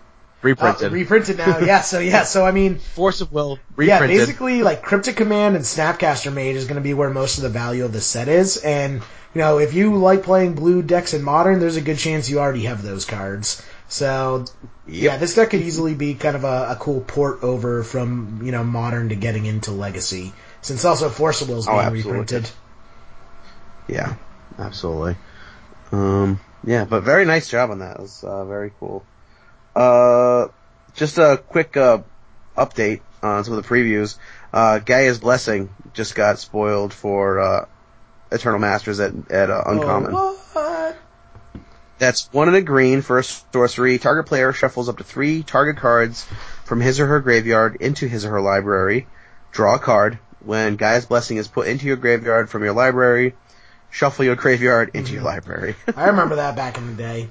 [0.41, 0.93] reprinted.
[0.93, 1.59] uh, reprinted now.
[1.59, 2.79] yeah, so yeah, so I mean.
[2.95, 6.95] Force of Will Yeah, basically, like Cryptic Command and Snapcaster Mage is going to be
[6.95, 8.57] where most of the value of the set is.
[8.59, 8.95] And,
[9.35, 12.39] you know, if you like playing blue decks in Modern, there's a good chance you
[12.39, 13.61] already have those cards.
[13.89, 14.45] So,
[14.87, 18.53] yeah, this deck could easily be kind of a, a cool port over from, you
[18.53, 20.33] know, Modern to getting into Legacy.
[20.61, 22.13] Since also Force of Will is Oh, being absolutely.
[22.21, 22.51] reprinted.
[23.89, 24.15] Yeah.
[24.59, 25.17] absolutely.
[25.93, 27.97] Um, yeah, but very nice job on that.
[27.97, 29.05] It was uh, very cool.
[29.75, 30.49] Uh,
[30.95, 31.99] just a quick uh,
[32.57, 34.17] update on some of the previews.
[34.53, 37.67] Uh, Gaia's Blessing just got spoiled for uh,
[38.31, 40.13] Eternal Masters at at uh, Uncommon.
[40.15, 40.97] Oh, what?
[41.99, 43.99] That's one in a green for a sorcery.
[43.99, 46.27] Target player shuffles up to three target cards
[46.65, 49.07] from his or her graveyard into his or her library.
[49.53, 50.19] Draw a card.
[50.41, 53.35] When Gaia's Blessing is put into your graveyard from your library,
[53.91, 55.27] shuffle your graveyard into your mm-hmm.
[55.27, 55.75] library.
[55.97, 57.29] I remember that back in the day.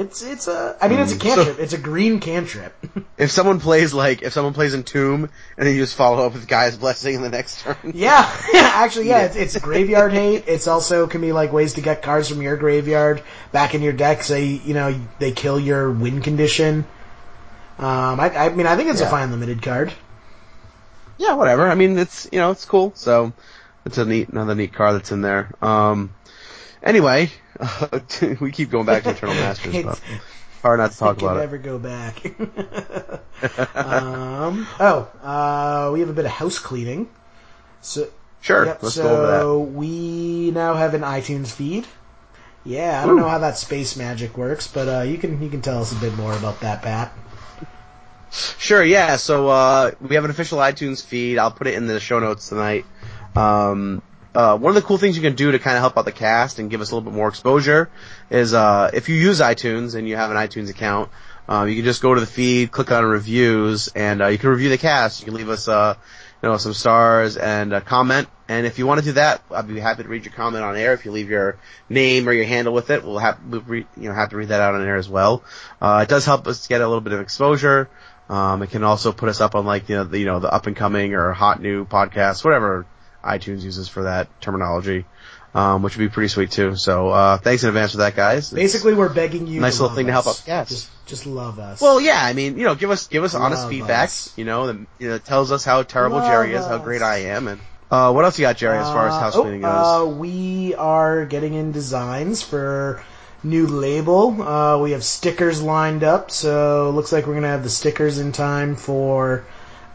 [0.00, 1.58] It's it's a I mean it's a cantrip.
[1.58, 2.74] it's a green cantrip.
[3.18, 5.28] if someone plays like, if someone plays Entomb,
[5.58, 7.76] and then you just follow up with Gaia's Blessing in the next turn.
[7.94, 10.44] yeah, actually, yeah, it's, it's graveyard hate.
[10.46, 13.22] It's also can be like ways to get cards from your graveyard
[13.52, 14.22] back in your deck.
[14.22, 16.86] Say you know they kill your win condition.
[17.78, 19.92] Um, I, I mean I think it's a fine limited card.
[21.18, 21.68] yeah, whatever.
[21.68, 22.92] I mean, it's you know, it's cool.
[22.94, 23.34] So
[23.84, 25.52] it's a neat, another neat card that's in there.
[25.60, 26.14] Um,
[26.82, 27.30] anyway,
[28.40, 30.00] we keep going back to Eternal Masters, but It's-
[30.62, 31.40] hard not to talk about it.
[31.40, 32.22] never go back.
[33.76, 37.08] um, oh, uh, we have a bit of house cleaning.
[37.80, 38.08] So
[38.42, 39.72] Sure, Yep, let's so go over that.
[39.76, 41.86] we now have an iTunes feed.
[42.64, 45.62] Yeah, I don't know how that space magic works, but uh, you can you can
[45.62, 47.12] tell us a bit more about that, Pat.
[48.30, 49.16] Sure, yeah.
[49.16, 51.38] So uh, we have an official iTunes feed.
[51.38, 52.84] I'll put it in the show notes tonight.
[53.34, 54.02] Um,
[54.34, 56.12] uh, one of the cool things you can do to kind of help out the
[56.12, 57.90] cast and give us a little bit more exposure
[58.30, 61.10] is uh, if you use iTunes and you have an iTunes account,
[61.48, 64.50] um, you can just go to the feed, click on reviews, and uh, you can
[64.50, 65.20] review the cast.
[65.20, 65.96] You can leave us, uh,
[66.42, 68.28] you know, some stars and a comment.
[68.46, 70.76] And if you want to do that, I'd be happy to read your comment on
[70.76, 70.92] air.
[70.92, 71.58] If you leave your
[71.88, 74.48] name or your handle with it, we'll have we'll re, you know have to read
[74.48, 75.42] that out on air as well.
[75.80, 77.88] Uh, it does help us get a little bit of exposure.
[78.28, 80.52] Um, it can also put us up on like you know the, you know the
[80.52, 82.86] up and coming or hot new podcasts, whatever
[83.24, 85.04] iTunes uses for that terminology,
[85.54, 86.76] um, which would be pretty sweet too.
[86.76, 88.52] So uh, thanks in advance for that, guys.
[88.52, 89.60] It's- Basically, we're begging you.
[89.60, 90.40] Nice to little thing to help us.
[90.42, 90.48] us.
[90.48, 90.68] Yes.
[90.68, 91.80] Just just love us.
[91.80, 94.04] well, yeah, I mean, you know, give us give us honest Love feedback.
[94.04, 94.32] us.
[94.38, 97.16] You know, that you know, tells us how terrible Love Jerry is, how great I
[97.34, 97.60] am, and
[97.90, 99.68] uh, what else you got, Jerry, as far as house Uh, cleaning oh,
[100.06, 100.14] goes?
[100.14, 103.02] uh, we are getting in designs for
[103.42, 104.40] new label.
[104.40, 108.18] Uh, we have stickers lined up, so it looks like we're gonna have the stickers
[108.20, 109.44] in time for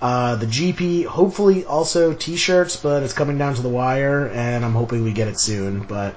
[0.02, 1.06] uh, the GP.
[1.06, 5.28] Hopefully, also T-shirts, but it's coming down to the wire, and I'm hoping we get
[5.28, 5.82] it soon.
[5.84, 6.16] But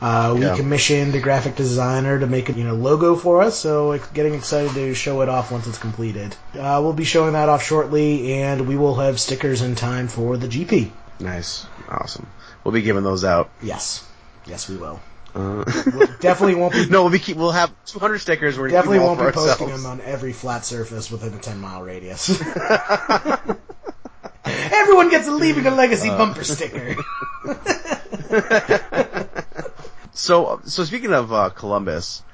[0.00, 0.56] uh, we Yeah.
[0.56, 4.34] commissioned a graphic designer to make a you know logo for us, so it's getting
[4.34, 6.36] excited to show it off once it's completed.
[6.54, 10.36] Uh, we'll be showing that off shortly, and we will have stickers in time for
[10.36, 10.90] the GP.
[11.20, 12.26] nice, awesome.
[12.62, 13.50] We'll be giving those out.
[13.62, 14.04] Yes.
[14.46, 15.00] Yes, we will.
[15.34, 15.64] Uh,
[16.20, 16.86] Definitely won't be.
[16.88, 18.58] no, we'll be keep, we'll have 200 stickers.
[18.58, 21.82] We're Definitely won't be for posting them on every flat surface within a 10 mile
[21.82, 22.30] radius.
[24.44, 26.18] Everyone gets a Leaving a Legacy Uh.
[26.18, 26.96] bumper sticker.
[30.18, 32.24] So, so speaking of uh, Columbus,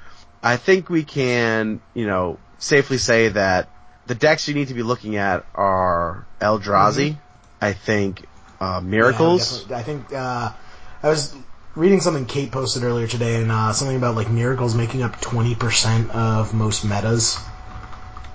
[0.41, 3.69] I think we can, you know, safely say that
[4.07, 7.17] the decks you need to be looking at are Eldrazi.
[7.61, 8.25] I think
[8.59, 9.61] uh, Miracles.
[9.61, 9.71] Mm-hmm.
[9.71, 9.77] Yeah.
[9.77, 10.51] I think uh,
[11.03, 11.35] I was
[11.75, 16.09] reading something Kate posted earlier today, and uh, something about like miracles making up 20%
[16.11, 17.37] of most metas.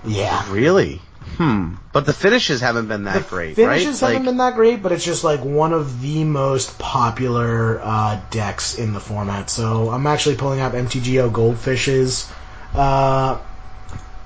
[0.05, 0.51] Yeah.
[0.53, 1.01] really?
[1.37, 1.75] Hmm.
[1.93, 4.13] But the finishes haven't been that The great, Finishes right?
[4.13, 8.79] haven't been that great, but it's just like one of the most popular uh, decks
[8.79, 9.51] in the format.
[9.51, 12.31] So I'm actually pulling up MTGO Goldfish's
[12.75, 13.39] uh,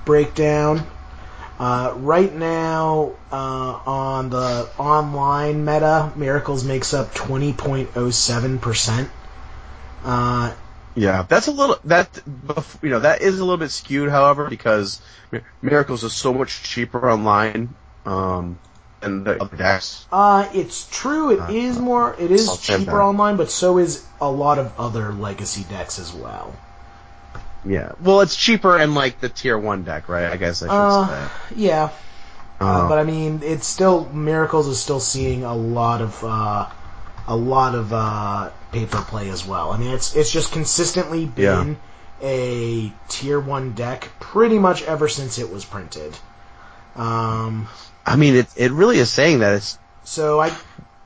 [0.04, 0.86] breakdown.
[1.58, 9.10] Uh, right now, uh, on the online meta, Miracles makes up 20.07%.
[10.02, 10.52] Uh,
[10.94, 12.22] Yeah, that's a little that
[12.82, 15.00] you know that is a little bit skewed, however, because
[15.60, 17.74] Miracles is so much cheaper online
[18.04, 18.60] um,
[19.00, 20.06] than the other decks.
[20.12, 21.30] Uh, it's true.
[21.30, 22.14] It is more.
[22.18, 26.56] It is cheaper online, but so is a lot of other legacy decks as well.
[27.66, 30.26] Yeah, well, it's cheaper in like the tier one deck, right?
[30.30, 31.32] I guess I should Uh, say.
[31.56, 31.90] Yeah,
[32.60, 36.66] uh, Uh, but I mean, it's still Miracles is still seeing a lot of uh,
[37.26, 39.70] a lot of uh, paper play as well.
[39.72, 41.78] I mean, it's it's just consistently been
[42.22, 46.16] a tier one deck pretty much ever since it was printed.
[46.96, 47.66] Um,
[48.06, 50.52] I mean, it it really is saying that it's so I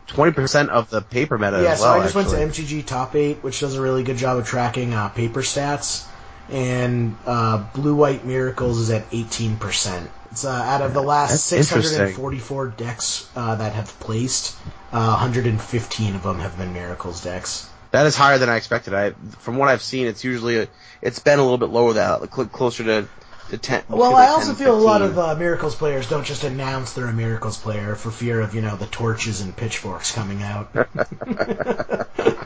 [0.06, 1.94] twenty percent of the paper meta yeah, as well.
[1.94, 2.38] so I just actually.
[2.44, 5.40] went to MTG Top Eight, which does a really good job of tracking uh, paper
[5.40, 6.04] stats,
[6.51, 10.11] and uh, Blue White Miracles is at eighteen percent.
[10.30, 12.07] It's uh, out of the last That's six hundred interesting.
[12.07, 14.57] and forty-four decks uh, that have placed,
[14.92, 17.68] uh, one hundred and fifteen of them have been Miracles decks.
[17.90, 18.94] That is higher than I expected.
[18.94, 20.68] I from what I've seen, it's usually a,
[21.01, 23.09] it's been a little bit lower that closer to
[23.57, 23.82] ten.
[23.88, 26.92] Well, to I also 10, feel a lot of uh, Miracles players don't just announce
[26.92, 30.70] they're a Miracles player for fear of you know the torches and pitchforks coming out.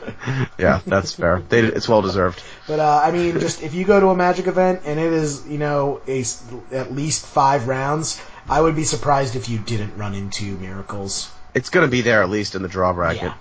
[0.57, 1.41] yeah, that's fair.
[1.49, 2.41] They, it's well deserved.
[2.67, 5.47] But uh, I mean, just if you go to a Magic event and it is
[5.47, 6.23] you know a
[6.71, 11.31] at least five rounds, I would be surprised if you didn't run into miracles.
[11.53, 13.31] It's gonna be there at least in the draw bracket.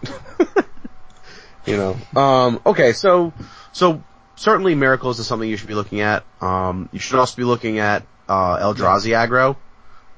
[1.67, 2.21] you know.
[2.21, 3.33] Um, okay, so
[3.73, 4.03] so
[4.37, 6.25] certainly miracles is something you should be looking at.
[6.41, 9.57] Um, you should also be looking at uh, Eldrazi aggro,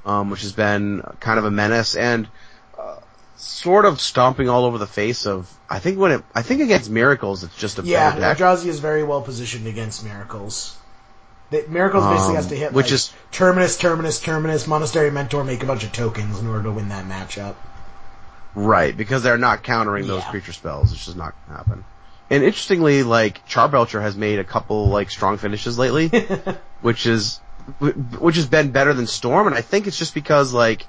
[0.06, 2.28] um, which has been kind of a menace and
[3.37, 5.51] sort of stomping all over the face of.
[5.68, 8.68] I think when it, I think against miracles, it's just a Yeah, better.
[8.68, 10.76] Is very well positioned against miracles.
[11.51, 15.45] The, miracles basically Um, has to hit which like, is- terminus, terminus, terminus, monastery mentor,
[15.45, 17.55] make a bunch of tokens in order to win that matchup.
[18.55, 20.30] Right, because they're not countering those Yeah.
[20.30, 20.93] creature spells.
[20.93, 21.85] It's just not gonna happen.
[22.30, 26.09] And interestingly, like Charbelcher has made a couple like strong finishes lately,
[26.80, 27.41] which is
[27.80, 30.87] which has been better than Storm, and I think it's just because like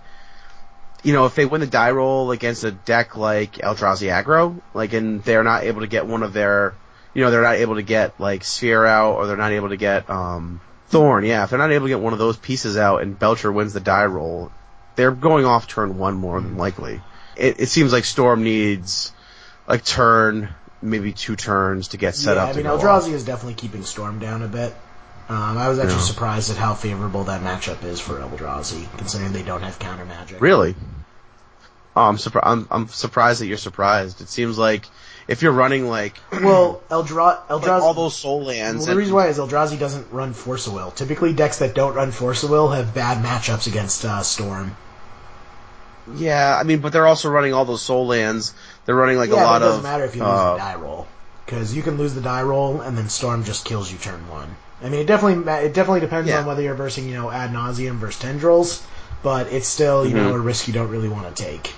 [1.04, 4.94] you know if they win the die roll against a deck like Eldrazi aggro, like
[4.94, 6.76] and they're not able to get one of their
[7.14, 9.78] you know they're not able to get like Sphere out or they're not able to
[9.78, 13.02] get um Thorn, yeah, if they're not able to get one of those pieces out
[13.02, 14.52] and Belcher wins the die roll,
[14.96, 17.02] they're going off turn one more than likely.
[17.36, 19.12] It, it seems like Storm needs
[19.68, 20.50] like turn,
[20.82, 22.50] maybe two turns to get set yeah, up.
[22.50, 23.10] I mean, Eldrazi off.
[23.10, 24.74] is definitely keeping Storm down a bit.
[25.28, 26.02] Um, I was actually Yeah.
[26.02, 30.40] surprised at how favorable that matchup is for Eldrazi, considering they don't have counter magic.
[30.40, 30.76] Really?
[31.96, 32.46] Oh, I'm surprised.
[32.46, 34.22] I'm, I'm surprised that you're surprised.
[34.22, 34.86] It seems like
[35.28, 37.82] if you're running like, Well, Eldra- like Eldrazi.
[37.82, 40.74] all those soul lands, well, the and- reason why is Eldrazi doesn't run Force of
[40.74, 40.92] Will.
[40.92, 44.76] Typically, decks that don't run Force of Will have bad matchups against uh, Storm.
[46.16, 48.54] yeah, I mean, but they're also running all those soul lands.
[48.86, 49.84] They're running like yeah, a lot it doesn't of.
[49.84, 51.08] matter if you lose uh, the die roll,
[51.46, 54.56] because you can lose the die roll and then Storm just kills you turn one.
[54.84, 56.40] I mean, it definitely it definitely depends Yeah.
[56.40, 58.84] on whether you're versing you know ad nauseum versus tendrils,
[59.24, 60.36] but it's still you know Mhm.
[60.36, 61.74] a risk you don't really want to take.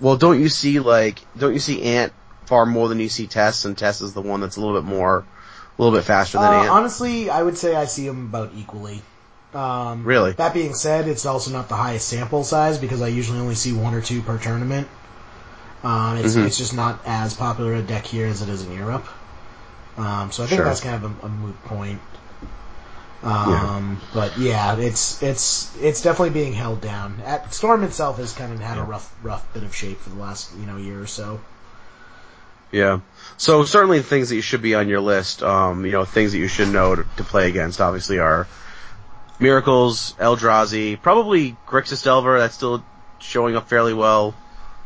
[0.00, 2.12] Well, don't you see like don't you see Ant
[2.46, 4.84] far more than you see Tess, and Tess is the one that's a little bit
[4.88, 5.24] more,
[5.78, 6.70] a little bit faster than Uh, Ant.
[6.70, 9.00] honestly, I would say I see them about equally.
[9.54, 10.32] Um, Really?
[10.32, 13.72] That being said, it's also not the highest sample size because I usually only see
[13.72, 14.88] one or two per tournament.
[15.84, 16.46] Um, it's, Mhm.
[16.46, 19.04] it's just not as popular a deck here as it is in Europe.
[19.96, 20.64] Um, so I think Sure.
[20.64, 22.00] that's kind of a, a moot point.
[23.22, 27.20] Um, But yeah, it's it's it's definitely being held down.
[27.24, 30.16] At, Storm itself has kind of had a rough rough bit of shape for the
[30.16, 31.40] last you know year or so.
[32.72, 33.00] Yeah.
[33.36, 36.32] So certainly the things that you should be on your list, um, you know, things
[36.32, 38.48] that you should know to, to play against, obviously are
[39.38, 42.82] Miracles, Eldrazi, probably Grixis Delver, that's still
[43.18, 44.34] showing up fairly well.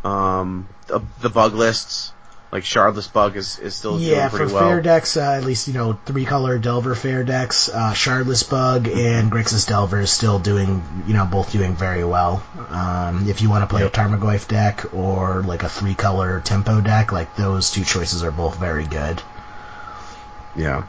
[0.04, 2.12] Um, the, the bug lists,
[2.56, 4.68] like Shardless Bug is, is still Yeah, doing for pretty well.
[4.70, 8.88] fair decks, uh, at least you know three color Delver fair decks, uh, Shardless Bug
[8.88, 12.42] and Grixis Delver is still doing you know both doing very well.
[12.70, 13.92] Um, if you want to play Yep.
[13.94, 18.30] a Tarmogoyf deck or like a three color Tempo deck, like those two choices are
[18.32, 19.20] both very good.
[20.56, 20.84] Yeah.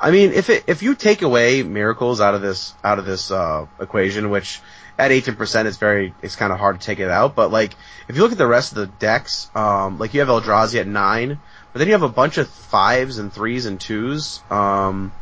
[0.00, 3.30] I mean, if it, if you take away miracles out of this out of this
[3.30, 4.60] uh, equation, which
[4.98, 7.74] at eighteen percent it's very it's kind of hard to take it out, but like
[8.08, 10.86] if you look at the rest of the decks, um, like you have Eldrazi at
[10.86, 11.38] nine,
[11.72, 15.12] but then you have a bunch of fives and threes and twos um,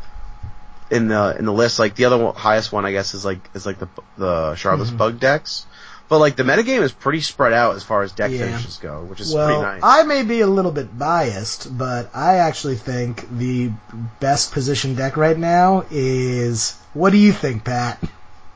[0.90, 1.78] in the in the list.
[1.78, 4.88] Like the other one, highest one, I guess, is like is like the the Shardless
[4.88, 4.96] Mm-hmm.
[4.98, 5.66] Bug decks.
[6.08, 8.46] But like the metagame is pretty spread out as far as deck Yeah.
[8.46, 9.80] finishes go, which is well, pretty nice.
[9.82, 13.72] I may be a little bit biased, but I actually think the
[14.20, 16.76] best positioned deck right now is.
[16.94, 18.02] What do you think, Pat?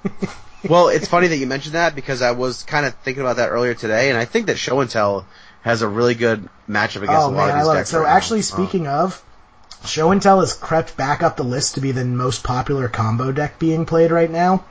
[0.68, 3.51] well, it's funny that you mentioned that because I was kind of thinking about that
[3.51, 5.26] earlier today, and I think that Show and Tell
[5.62, 7.86] has a really good matchup against oh a lot man, of I these love it.
[7.86, 9.22] So right actually, Uh, speaking of,
[9.84, 13.32] Show and Tell has crept back up the list to be the most popular combo
[13.32, 14.64] deck being played right now.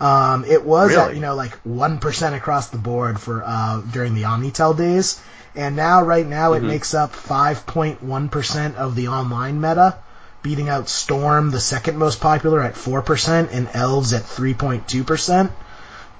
[0.00, 4.14] Um, it was at you know like one percent across the board for uh, during
[4.14, 5.20] the Omni-Tell days,
[5.54, 6.64] and now right now Mm-hmm.
[6.64, 9.96] it makes up five point one percent of the online meta,
[10.42, 14.88] beating out Storm, the second most popular at four percent, and Elves at three point
[14.88, 15.52] two percent.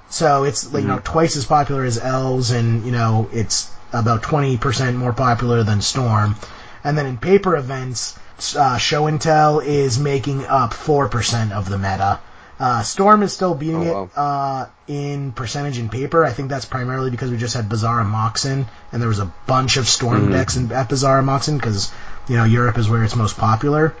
[0.09, 1.13] So it's like, you know Mm-hmm.
[1.13, 5.81] twice as popular as Elves, and you know it's about twenty percent more popular than
[5.81, 6.35] Storm.
[6.83, 8.17] And then in paper events,
[8.55, 12.19] uh, Show and Tell is making up four percent of the meta.
[12.57, 16.23] Uh, Storm is still beating Oh, it uh, in percentage in paper.
[16.23, 19.31] I think that's primarily because we just had Bazaar and Moxen, and there was a
[19.45, 21.91] bunch of Storm decks in, at Bazaar and Moxen because
[22.29, 23.93] you know Europe is where it's most popular.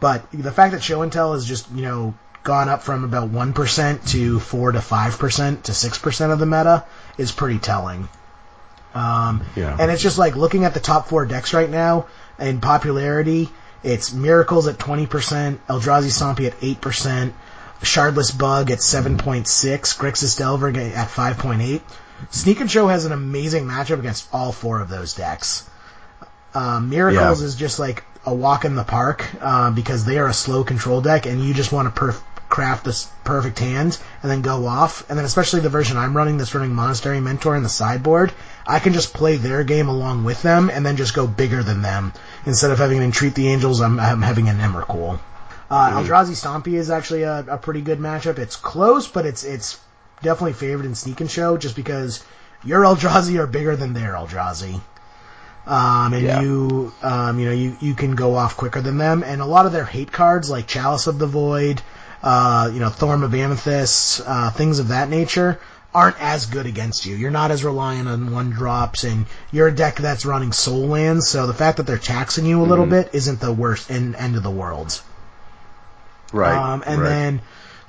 [0.00, 3.28] But the fact that Show and Tell has just you know gone up from about
[3.28, 6.84] one percent to four to five percent to six percent of the meta
[7.16, 8.08] is pretty telling.
[8.92, 9.76] Um, Yeah.
[9.78, 12.06] And it's just like looking at the top four decks right now
[12.40, 13.48] in popularity.
[13.82, 15.06] It's Miracles at 20%,
[15.66, 17.32] Eldrazi Stompy at 8%,
[17.82, 19.44] Shardless Bug at 7.6,
[19.96, 21.80] Grixis Delver at 5.8.
[22.30, 25.68] Sneak and Show has an amazing matchup against all four of those decks.
[26.54, 27.46] Uh, Miracles Yeah.
[27.46, 31.00] is just like a walk in the park uh, because they are a slow control
[31.00, 32.20] deck, and you just want to perf-
[32.50, 35.08] craft this perfect hand and then go off.
[35.08, 38.32] And then especially the version I'm running that's running Monastery Mentor in the sideboard,
[38.66, 41.80] I can just play their game along with them and then just go bigger than
[41.80, 42.12] them.
[42.44, 45.18] Instead of having an Entreat the Angels, I'm, I'm having an Emrakul.
[45.70, 48.38] Uh, Eldrazi Stompy is actually a, a pretty good matchup.
[48.38, 49.78] It's close, but it's it's
[50.22, 52.24] definitely favored in Sneak and Show just because
[52.64, 54.80] your Eldrazi are bigger than their Eldrazi.
[55.66, 56.40] Um, and Yeah.
[56.40, 59.22] you, um, you know, you, you can go off quicker than them.
[59.22, 61.80] And a lot of their hate cards, like Chalice of the Void,
[62.22, 65.60] uh, you know, Thorn of Amethyst, uh, things of that nature,
[65.94, 67.14] aren't as good against you.
[67.14, 71.28] You're not as reliant on one drops, and you're a deck that's running soul lands,
[71.28, 74.36] so the fact that they're taxing you a little bit isn't the worst end, end
[74.36, 75.00] of the world.
[76.32, 76.56] Right.
[76.56, 77.08] Um, and right.
[77.08, 77.40] then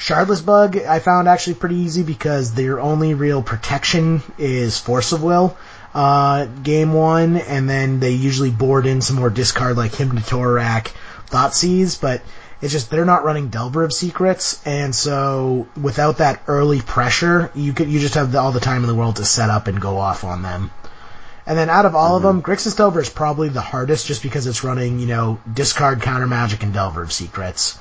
[0.01, 5.21] Shardless Bug, I found actually pretty easy because their only real protection is Force of
[5.21, 5.55] Will,
[5.93, 10.23] uh, game one, and then they usually board in some more discard like Hymn to
[10.23, 10.91] Tourach,
[11.29, 12.21] Thoughtseize, but
[12.61, 17.73] it's just they're not running Delver of Secrets, and so without that early pressure, you
[17.73, 19.79] could you just have the, all the time in the world to set up and
[19.79, 20.71] go off on them.
[21.45, 24.47] And then out of all of them, Grixis Delver is probably the hardest just because
[24.47, 27.77] it's running, you know, discard counter magic and Delver of Secrets.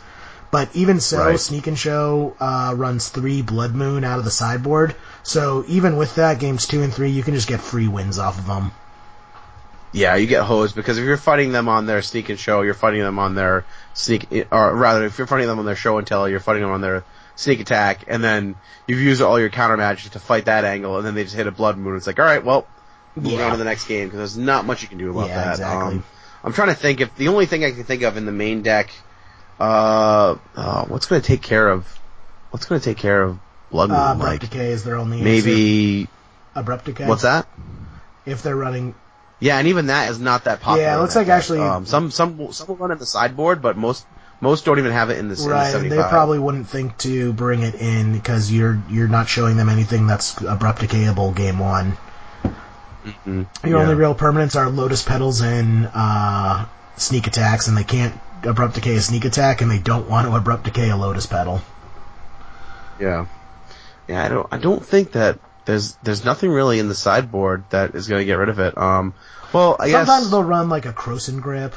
[0.51, 1.39] But even so, Right.
[1.41, 4.97] Sneak and Show uh, runs three Blood Moon out of the sideboard.
[5.23, 8.39] So even with that, games two and three, you can just get free wins off
[8.39, 8.73] of them.
[9.93, 12.75] Yeah, you get hosed because if you're fighting them on their sneak and show, you're
[12.75, 16.07] fighting them on their sneak, or rather, if you're fighting them on their show and
[16.07, 17.03] tell, you're fighting them on their
[17.35, 18.55] sneak attack, and then
[18.87, 21.47] you've used all your counter magic to fight that angle, and then they just hit
[21.49, 21.97] a blood moon.
[21.97, 22.67] It's like, all right, well,
[23.17, 23.47] moving Yeah.
[23.47, 25.51] on to the next game because there's not much you can do about Yeah, that.
[25.55, 25.95] exactly.
[25.97, 26.05] Um,
[26.45, 28.63] I'm trying to think if the only thing I can think of in the main
[28.63, 28.91] deck,
[29.61, 31.87] uh, oh, what's going to take care of,
[32.51, 33.39] what's going to take care of
[33.71, 33.99] blood moon?
[33.99, 35.25] Uh, Abrupt like Decay is their only answer.
[35.49, 36.09] maybe
[36.55, 37.07] Abrupt Decay.
[37.07, 37.47] what's that?
[38.27, 38.95] If they're running,
[39.39, 40.83] Yeah, and even that is not that popular.
[40.89, 43.77] Yeah, it looks like actually- um, some some some will run in the sideboard, but
[43.77, 44.07] most
[44.43, 47.33] most don't even have it in the, in the right, they probably wouldn't think to
[47.35, 51.99] bring it in because you're you're not showing them anything that's Abrupt Decayable game one.
[53.27, 53.83] Mm, Your yeah.
[53.83, 58.15] only real permanents are Lotus Petals and uh, Sneak Attacks, and they can't
[58.45, 61.61] Abrupt Decay a Sneak Attack, and they don't want to Abrupt Decay a Lotus Petal.
[62.99, 63.27] Yeah,
[64.09, 64.25] yeah.
[64.25, 68.09] I don't I don't think that there's there's nothing really in the sideboard that is
[68.09, 68.77] going to get rid of it.
[68.77, 69.15] Um,
[69.53, 71.75] well, I Sometimes guess they'll run like a Krosan Grip,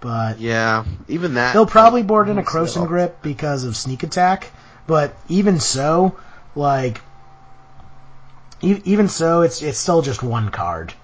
[0.00, 2.42] but yeah, even that they'll probably board in a.
[2.42, 4.50] Krosan Grip because of Sneak Attack.
[4.86, 6.16] But even so,
[6.54, 7.00] like
[8.62, 10.94] even so, it's it's still just one card.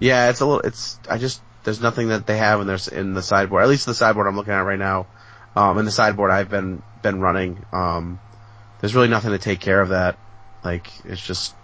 [0.00, 0.60] Yeah, it's a little.
[0.60, 3.62] It's I just there's nothing that they have in their in the sideboard.
[3.62, 5.06] At least the sideboard I'm looking at right now.
[5.54, 7.62] Um, in the sideboard I've been been running.
[7.72, 8.18] Um,
[8.80, 10.18] there's really nothing to take care of that.
[10.64, 11.54] Like it's just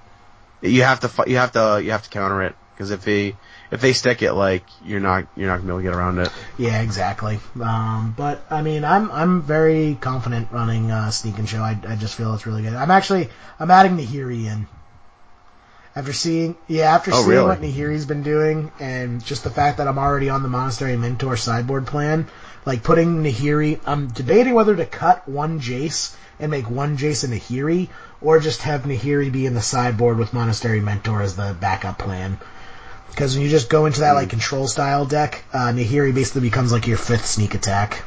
[0.61, 3.34] you have to you have to you have to counter it because if they
[3.70, 6.18] if they stick it like you're not you're not gonna be able to get around
[6.18, 6.28] it.
[6.59, 7.38] Yeah, exactly.
[7.62, 11.62] Um, but I mean, I'm I'm very confident running uh, Sneak and Show.
[11.62, 12.74] I, I just feel it's really good.
[12.74, 14.66] I'm actually I'm adding the Nahiri in.
[15.97, 17.47] After seeing, yeah, after Oh, seeing really?
[17.47, 21.36] what Nahiri's been doing, and just the fact that I'm already on the Monastery Mentor
[21.36, 22.26] sideboard plan,
[22.66, 27.28] like putting Nahiri, I'm debating whether to cut one Jace and make one Jace a
[27.28, 27.88] Nahiri,
[28.20, 32.38] or just have Nahiri be in the sideboard with Monastery Mentor as the backup plan.
[33.11, 36.72] Because when you just go into that like control style deck, uh, Nahiri basically becomes
[36.72, 38.03] like your fifth sneak attack.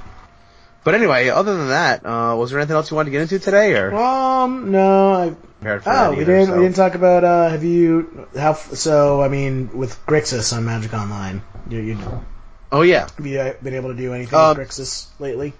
[0.87, 3.39] But anyway, other than that, uh, was there anything else you wanted to get into
[3.39, 5.29] today, or Um, no, I,
[5.59, 8.53] prepared for oh, we either, didn't so- we didn't talk about uh, have you how
[8.53, 11.97] so I mean with Grixis on Magic Online, you you
[12.71, 13.09] Oh yeah.
[13.17, 15.51] have you uh, been able to do anything Um, with Grixis lately?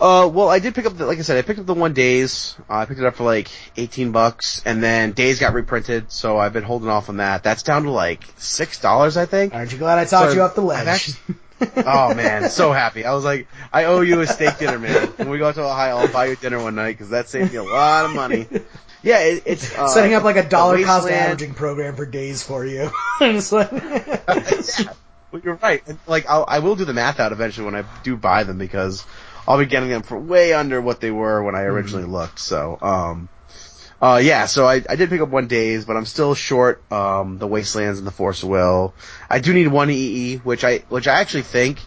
[0.00, 1.92] Uh, well, I did pick up the, like I said, I picked up the one
[1.92, 2.56] Daze.
[2.68, 6.36] Uh, I picked it up for like 18 bucks, and then Daze got reprinted, so
[6.36, 7.44] I've been holding off on that.
[7.44, 9.54] That's down to like $6, I think.
[9.54, 10.88] Aren't you glad I talked So, you off the I've ledge?
[10.88, 13.04] actually- oh man, so happy.
[13.04, 15.08] I was like, I owe you a steak dinner, man.
[15.16, 17.52] When we go out to Ohio, I'll buy you dinner one night, cause that saved
[17.52, 18.46] me a lot of money.
[19.02, 22.64] Yeah, it, it's, uh, Setting up like a dollar cost averaging program for days for
[22.64, 22.90] you.
[23.20, 24.92] Like- yeah,
[25.30, 25.82] well, you're right.
[25.86, 28.56] And, Like I'll, I will do the math out eventually when I do buy them
[28.58, 29.04] because
[29.46, 32.38] I'll be getting them for way under what they were when I originally looked.
[32.38, 33.28] So, um,
[34.00, 34.46] uh, yeah.
[34.46, 37.98] So I, I did pick up one Daze, but I'm still short um, the Wastelands
[37.98, 38.94] and the Force of Will.
[39.30, 41.80] I do need one EE, which I which I actually think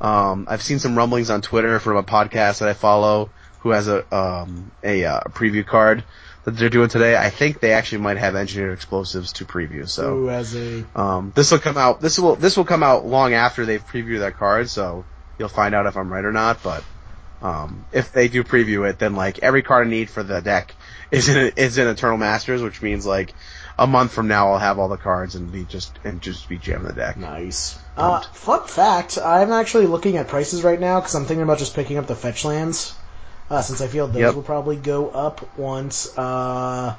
[0.00, 3.30] um, I've seen some rumblings on Twitter from a podcast that I follow
[3.60, 6.04] who has a um, a, uh, preview card
[6.44, 7.16] that they're doing today.
[7.16, 9.88] I think they actually might have engineered explosives to preview.
[9.88, 10.14] So.
[10.14, 12.00] Ooh, as a Um, this will come out.
[12.00, 15.04] This will this will come out long after they've previewed that card, so
[15.38, 16.62] you'll find out if I'm right or not.
[16.62, 16.84] But
[17.42, 20.74] um, if they do preview it, then like every card I need for the deck
[21.10, 23.34] is in is in Eternal Masters, which means like
[23.78, 26.58] a month from now I'll have all the cards and be just and just be
[26.58, 27.16] jamming the deck.
[27.16, 27.78] Nice.
[27.96, 31.74] Uh, fun fact, I'm actually looking at prices right now because I'm thinking about just
[31.74, 32.94] picking up the fetch lands,
[33.50, 34.34] uh, since I feel those Yep.
[34.34, 36.94] will probably go up once, uh,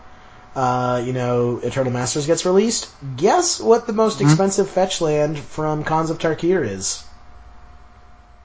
[0.55, 2.89] uh, you know, Eternal Masters gets released.
[3.15, 7.03] Guess what the most expensive fetch land from Khans of Tarkir is?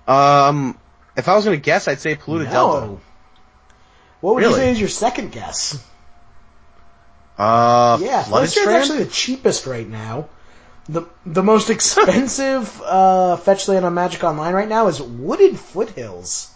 [0.07, 0.79] Um,
[1.17, 2.99] if I was gonna guess, I'd say Polluted Delta.
[4.25, 5.79] What would you say is your second guess?
[7.37, 8.70] Uh, Yeah, Strand?
[8.70, 10.29] actually the cheapest right now.
[10.89, 16.51] The the most expensive uh, fetch land on Magic Online right now is Wooded Foothills.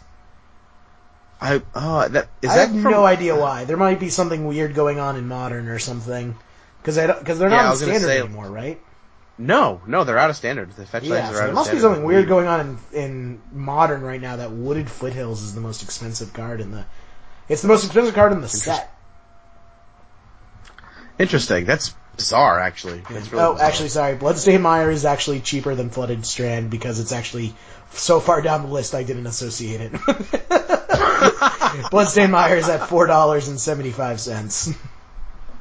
[1.43, 3.65] I oh that is I that have from, no idea why.
[3.65, 6.37] There might be something weird going on in Modern or something.
[6.81, 8.81] Because because they're Yeah, not in Standard say- anymore, right?
[9.37, 10.73] No, no, they're out of standard.
[10.73, 12.61] The fetch Yeah, lands so are out there of must be something weird going on
[12.61, 16.85] in, in Modern right now that Wooded Foothills is the most expensive card in the...
[17.49, 18.93] It's the most expensive card in the set.
[21.19, 21.65] Interesting.
[21.65, 23.03] That's bizarre, actually.
[23.11, 23.69] That's really oh, bizarre.
[23.69, 24.17] actually, sorry.
[24.17, 27.55] Bloodstained Mire is actually cheaper than Flooded Strand because it's actually
[27.91, 29.93] so far down the list I didn't associate it.
[31.91, 34.71] Bloodstained Mire is at four dollars and seventy five cents.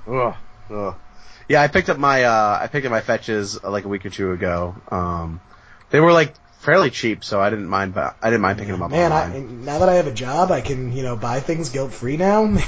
[0.07, 0.35] Ugh,
[0.69, 0.95] ugh.
[1.47, 4.05] Yeah, I picked up my uh, I picked up my fetches uh, like a week
[4.05, 4.75] or two ago.
[4.89, 5.39] Um,
[5.89, 6.33] they were like
[6.67, 7.93] fairly cheap, so I didn't mind.
[7.93, 8.91] bu- I didn't mind picking them up.
[8.91, 11.93] Man, I, now that I have a job, I can you know buy things guilt
[11.93, 12.43] free now.
[12.43, 12.59] yeah,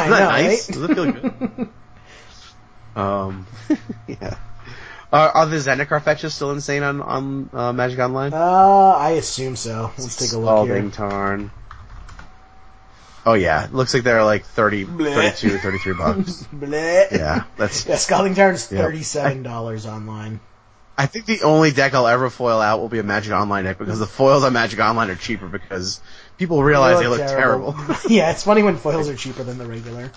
[0.00, 0.68] I know, nice?
[0.70, 0.74] right?
[0.74, 1.68] Does it feel good?
[2.96, 3.46] um,
[4.06, 4.38] yeah.
[5.12, 8.32] Are, are the Zendikar fetches still insane on on uh, Magic Online?
[8.32, 9.92] Uh, I assume so.
[9.98, 10.90] Let's take a look Scalding here.
[10.90, 11.50] Tarn.
[13.26, 15.32] Oh yeah, it looks like they're like 30, Bleh.
[15.34, 16.48] 32, 33 bucks.
[17.12, 17.84] Yeah, that's.
[17.84, 18.82] Yeah, Scalding Tarn's Yeah.
[18.82, 20.40] thirty-seven dollars online.
[20.98, 23.78] I think the only deck I'll ever foil out will be a Magic Online deck
[23.78, 26.00] because the foils on Magic Online are cheaper because
[26.38, 27.74] people realize they look terrible.
[28.08, 30.10] yeah, it's funny when foils are cheaper than the regular.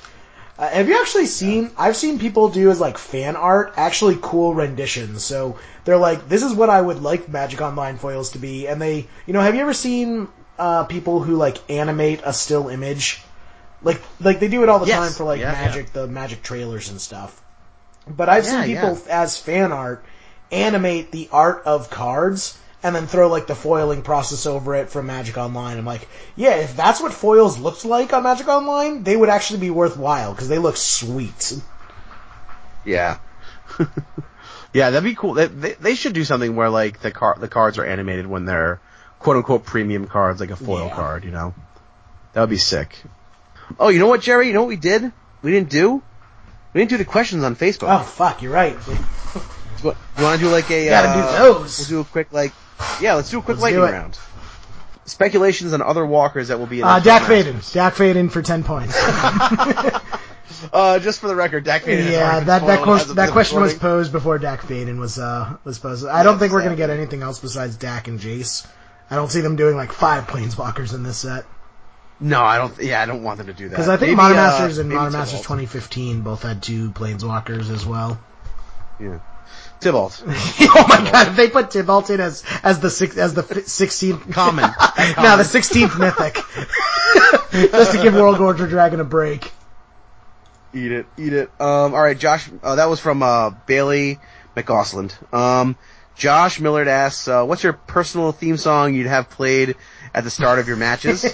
[0.58, 1.72] Uh, have you actually seen?
[1.78, 5.24] I've seen people do as like fan art, actually cool renditions.
[5.24, 8.82] So they're like, "This is what I would like Magic Online foils to be," and
[8.82, 10.28] they, you know, have you ever seen
[10.58, 13.24] uh, people who like animate a still image?
[13.82, 15.00] Like, like they do it all the Yes.
[15.00, 17.42] time for like Yeah, Magic, the Magic trailers and stuff.
[18.08, 19.14] But I've Yeah, seen people yeah.
[19.24, 20.04] as fan art
[20.52, 25.06] animate the art of cards and then throw like the foiling process over it from
[25.08, 25.78] Magic Online.
[25.78, 29.60] I'm like, yeah, if that's what foils looked like on Magic Online, they would actually
[29.60, 31.60] be worthwhile because they look sweet.
[32.86, 33.18] Yeah.
[34.74, 35.34] yeah, that'd be cool.
[35.34, 38.46] They, they, they should do something where like the car the cards are animated when
[38.46, 38.80] they're
[39.20, 40.96] quote unquote premium cards, like a foil Yeah.
[40.96, 41.26] card.
[41.26, 41.54] You know,
[42.34, 42.96] that would be sick.
[43.80, 44.48] Oh, you know what, Jerry?
[44.48, 45.12] You know what we did?
[45.42, 46.02] We didn't do.
[46.74, 47.90] We didn't do the questions on Facebook.
[47.90, 48.78] Oh fuck, you're right.
[49.84, 50.90] You want to do like a?
[50.90, 51.80] Gotta uh, do those.
[51.80, 52.54] We'll do a quick like.
[53.02, 54.18] Yeah, let's do a quick Let's lightning round.
[55.06, 56.86] Speculations on other walkers that will be in.
[56.86, 57.56] Uh, the Dack Masters.
[57.56, 57.74] Fayden.
[57.74, 58.96] Dack Fayden for ten points.
[60.74, 62.12] Uh, just for the record, Dack Fayden.
[62.12, 64.62] yeah, already that that, spoiled ques- as of that this question was posed before Dack
[64.62, 66.06] Fayden was uh was posed.
[66.06, 68.68] I don't think we're gonna get anything else besides Dack and Jace.
[69.10, 71.46] I don't see them doing like five planeswalkers in this set
[72.20, 72.78] No, I don't.
[72.80, 73.72] Yeah, I don't want them to do that.
[73.72, 77.72] because I think Maybe, Modern uh, Masters and Modern Masters 2015 both had two planeswalkers
[77.72, 78.20] as well.
[79.00, 79.20] Yeah.
[79.80, 80.22] Tibalt.
[80.28, 81.30] oh my god!
[81.30, 84.64] If they put Tibalt in as as the six as the sixteenth Common.
[85.18, 86.36] no, the sixteenth mythic,
[87.72, 89.52] just to give Worldgorger Dragon a break.
[90.74, 91.50] Eat it, eat it.
[91.60, 92.50] Um, all right, Josh.
[92.62, 94.20] Uh, that was from uh, Bailey
[94.56, 95.14] McGosland.
[95.34, 95.78] Um,
[96.16, 99.78] Josh Millard asks, uh, "What's your personal theme song you'd have played
[100.14, 101.26] at the start of your matches?"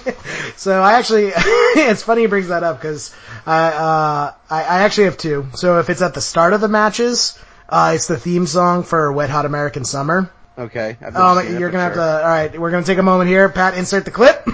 [0.56, 3.14] So I actually, it's funny he brings that up because
[3.46, 5.48] I, uh, I I actually have two.
[5.56, 7.38] So if it's at the start of the matches,
[7.70, 10.32] uh, it's the theme song for Wet Hot American Summer.
[10.58, 10.98] okay.
[11.02, 12.24] I've never Um, seen it, you're but gonna have to.
[12.24, 13.50] All right, we're gonna take a moment here.
[13.50, 14.46] Pat, insert the clip.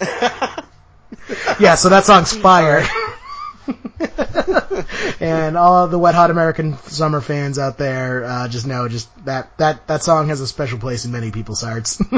[1.60, 2.84] yeah, so that song's fire.
[5.20, 9.08] and all of the Wet Hot American Summer fans out there, uh, just know, just
[9.24, 11.96] that that that song has a special place in many people's hearts.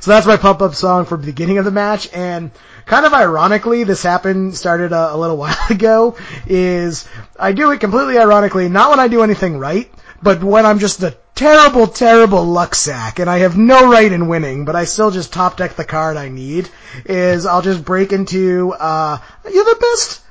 [0.00, 2.50] so that's my pump up song for the beginning of the match, and
[2.86, 6.16] kind of ironically, this happened started a, a little while ago.
[6.46, 7.08] Is
[7.38, 11.02] I do it completely ironically, not when I do anything right, but when I'm just
[11.02, 15.10] a terrible, terrible luck sack, and I have no right in winning, but I still
[15.10, 16.68] just top deck the card I need,
[17.04, 19.18] is I'll just break into, uh,
[19.50, 20.22] you're the best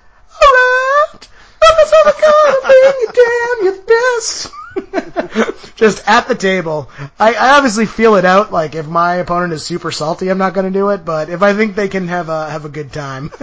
[0.41, 1.27] around.
[1.63, 4.51] I'm the card of being damn, you're the best.
[5.75, 6.89] just at the table.
[7.19, 10.53] I, I obviously feel it out, like if my opponent is super salty, I'm not
[10.53, 13.31] gonna do it, but if I think they can have a, have a good time.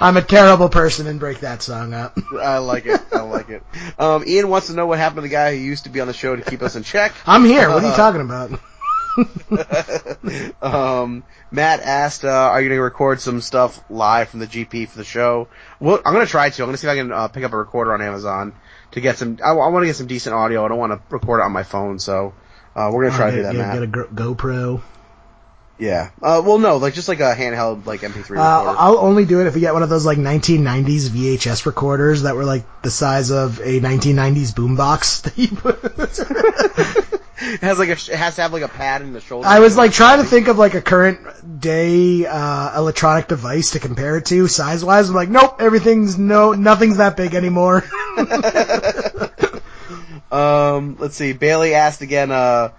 [0.00, 2.16] I'm a terrible person and break that song up.
[2.40, 3.00] I like it.
[3.12, 3.64] I like it.
[3.98, 6.06] Um, Ian wants to know what happened to the guy who used to be on
[6.06, 7.12] the show to keep us in check.
[7.26, 7.68] I'm here.
[7.68, 8.60] What are you Uh, talking about?
[10.62, 14.88] um, Matt asked, uh, "Are you going to record some stuff live from the GP
[14.88, 15.48] for the show?"
[15.80, 16.62] Well, I'm going to try to.
[16.62, 18.54] I'm going to see if I can uh, pick up a recorder on Amazon
[18.92, 19.38] to get some.
[19.44, 20.64] I, I want to get some decent audio.
[20.64, 22.34] I don't want to record it on my phone, so
[22.74, 23.74] uh, we're going to try to do that, get, Matt.
[23.74, 24.82] get a GoPro.
[25.78, 26.10] Yeah.
[26.22, 28.40] Uh, well, no, like just like a handheld like MP3 recorder.
[28.40, 32.22] Uh, I'll only do it if we get one of those like 1990s VHS recorders
[32.22, 35.22] that were like the size of a 1990s boombox.
[35.22, 35.78] that you put-
[37.40, 39.46] it has like a, it has to have like a pad in the shoulder.
[39.46, 43.78] I was like trying to think of like a current day uh, electronic device to
[43.78, 45.08] compare it to size wise.
[45.08, 47.84] I'm like, nope, everything's no, nothing's that big anymore.
[50.30, 51.32] Um, let's see.
[51.32, 52.30] Bailey asked again.
[52.30, 52.70] Uh,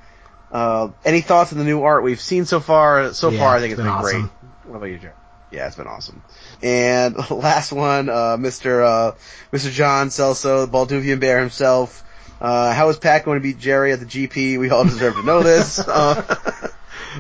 [0.52, 3.14] uh, any thoughts on the new art we've seen so far?
[3.14, 4.24] So Yeah, far, I think it's been been, great.
[4.66, 5.12] What about you, Joe?
[5.52, 6.22] Yeah, it's been awesome.
[6.62, 8.84] And last one, uh, Mr.
[8.84, 9.12] Uh,
[9.52, 9.72] Mr.
[9.72, 12.04] John Celso, the Balduvian Bear himself.
[12.42, 14.60] Uh, how is Pat going to beat Jerry at the GP?
[14.60, 15.80] We all deserve to know this.
[15.88, 16.22] Uh,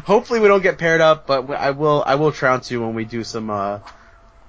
[0.05, 3.05] hopefully we don't get paired up, but I will, I will trounce you when we
[3.05, 3.79] do some, uh,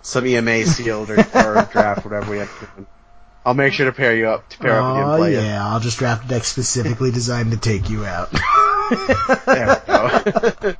[0.03, 2.87] some EMA sealed or, or draft, whatever we have to do.
[3.45, 5.33] I'll make sure to pair you up, to pair up with you and Oh play
[5.33, 5.39] you.
[5.41, 8.28] yeah, I'll just draft a deck specifically designed to take you out.
[8.91, 10.74] There we go.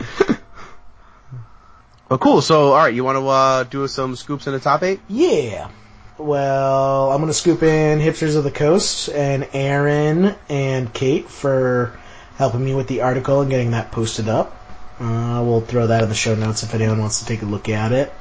[2.08, 2.42] well, cool.
[2.42, 5.00] So, all right, you want to uh, do some scoops in the top eight?
[5.08, 5.70] Yeah.
[6.18, 11.98] Well, I'm gonna scoop in Hipsters of the Coast and Aaron and Kate for
[12.36, 14.54] helping me with the article and getting that posted up.
[15.00, 17.70] Uh, we'll throw that in the show notes if anyone wants to take a look
[17.70, 18.12] at it.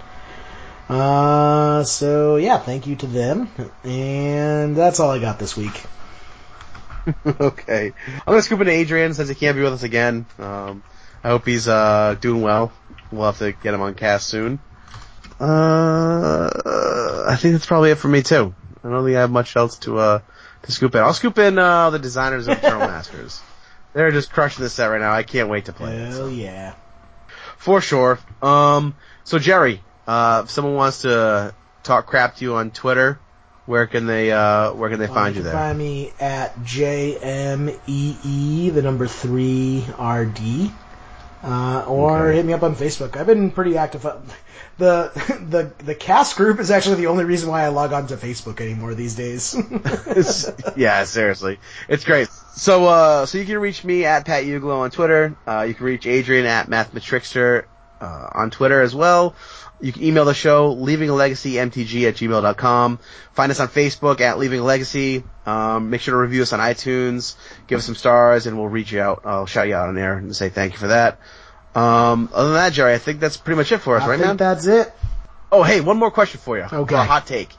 [0.87, 3.49] Uh, so yeah, thank you to them.
[3.83, 5.83] And that's all I got this week.
[7.25, 7.93] okay.
[8.07, 10.25] I'm gonna scoop into Adrian since he can't be with us again.
[10.37, 10.83] Um,
[11.23, 12.71] I hope he's uh, doing well.
[13.11, 14.59] We'll have to get him on cast soon.
[15.39, 16.49] Uh,
[17.27, 18.53] I think that's probably it for me too.
[18.83, 20.19] I don't think I have much else to uh
[20.63, 21.01] to scoop in.
[21.01, 23.41] I'll scoop in uh, the designers of Eternal Masters.
[23.93, 25.13] They're just crushing this set right now.
[25.13, 26.11] I can't wait to play it.
[26.11, 26.75] Hell yeah.
[27.57, 28.19] For sure.
[28.41, 33.19] Um, so Jerry, uh, if someone wants to talk crap to you on Twitter,
[33.70, 35.53] where can they, uh, where can they find you can there?
[35.53, 37.74] Find me at JMEE,
[38.74, 40.72] the number three RD.
[41.41, 42.36] Uh, or Okay.
[42.36, 43.15] hit me up on Facebook.
[43.15, 44.05] I've been pretty active.
[44.05, 44.17] uh,
[44.78, 45.11] The
[45.49, 48.59] the the cast group is actually the only reason why I log on to Facebook
[48.59, 49.55] anymore these days.
[50.76, 51.59] yeah, seriously.
[51.88, 52.28] It's great.
[52.55, 55.36] So, uh, so you can reach me at Pat Uglow on Twitter.
[55.47, 57.63] Uh, you can reach Adrian at Mathematrickster,
[58.01, 59.34] uh, on Twitter as well.
[59.82, 62.99] You can email the show, leaving a legacy mtg at gmail.com.
[63.34, 65.23] Find us on Facebook at leaving legacy.
[65.45, 67.36] Um, make sure to review us on iTunes,
[67.67, 69.21] give us some stars, and we'll reach you out.
[69.25, 71.19] I'll shout you out on air and say thank you for that.
[71.75, 74.15] Um, other than that, Jerry, I think that's pretty much it for us, I right,
[74.17, 74.38] think man?
[74.38, 74.91] that's it.
[75.51, 76.65] Oh, hey, one more question for you.
[76.71, 76.95] Okay.
[76.95, 77.49] A hot take.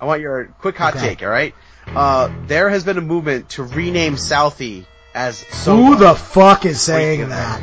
[0.00, 1.08] I want your quick hot Okay.
[1.08, 1.54] take, alright?
[1.86, 4.84] Uh, there has been a movement to rename Southie
[5.14, 5.86] as Sobo.
[5.88, 7.60] Who the fuck is saying that?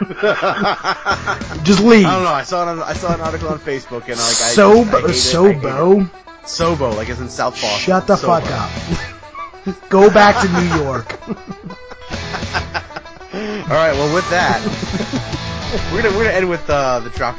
[1.64, 2.06] Just leave.
[2.06, 4.18] I don't know, I saw it on, I saw an article on Facebook and like,
[4.18, 5.60] I, Sobo, I hate it, I hate it.
[5.60, 6.10] Sobo.
[6.42, 7.80] Sobo, like it's in South Boston.
[7.80, 8.40] Shut the Sobo.
[8.40, 8.70] fuck up.
[9.90, 11.12] Go back to New York.
[13.32, 14.60] Alright, well with that,
[15.92, 17.34] we're gonna, we're gonna end with, uh, the show.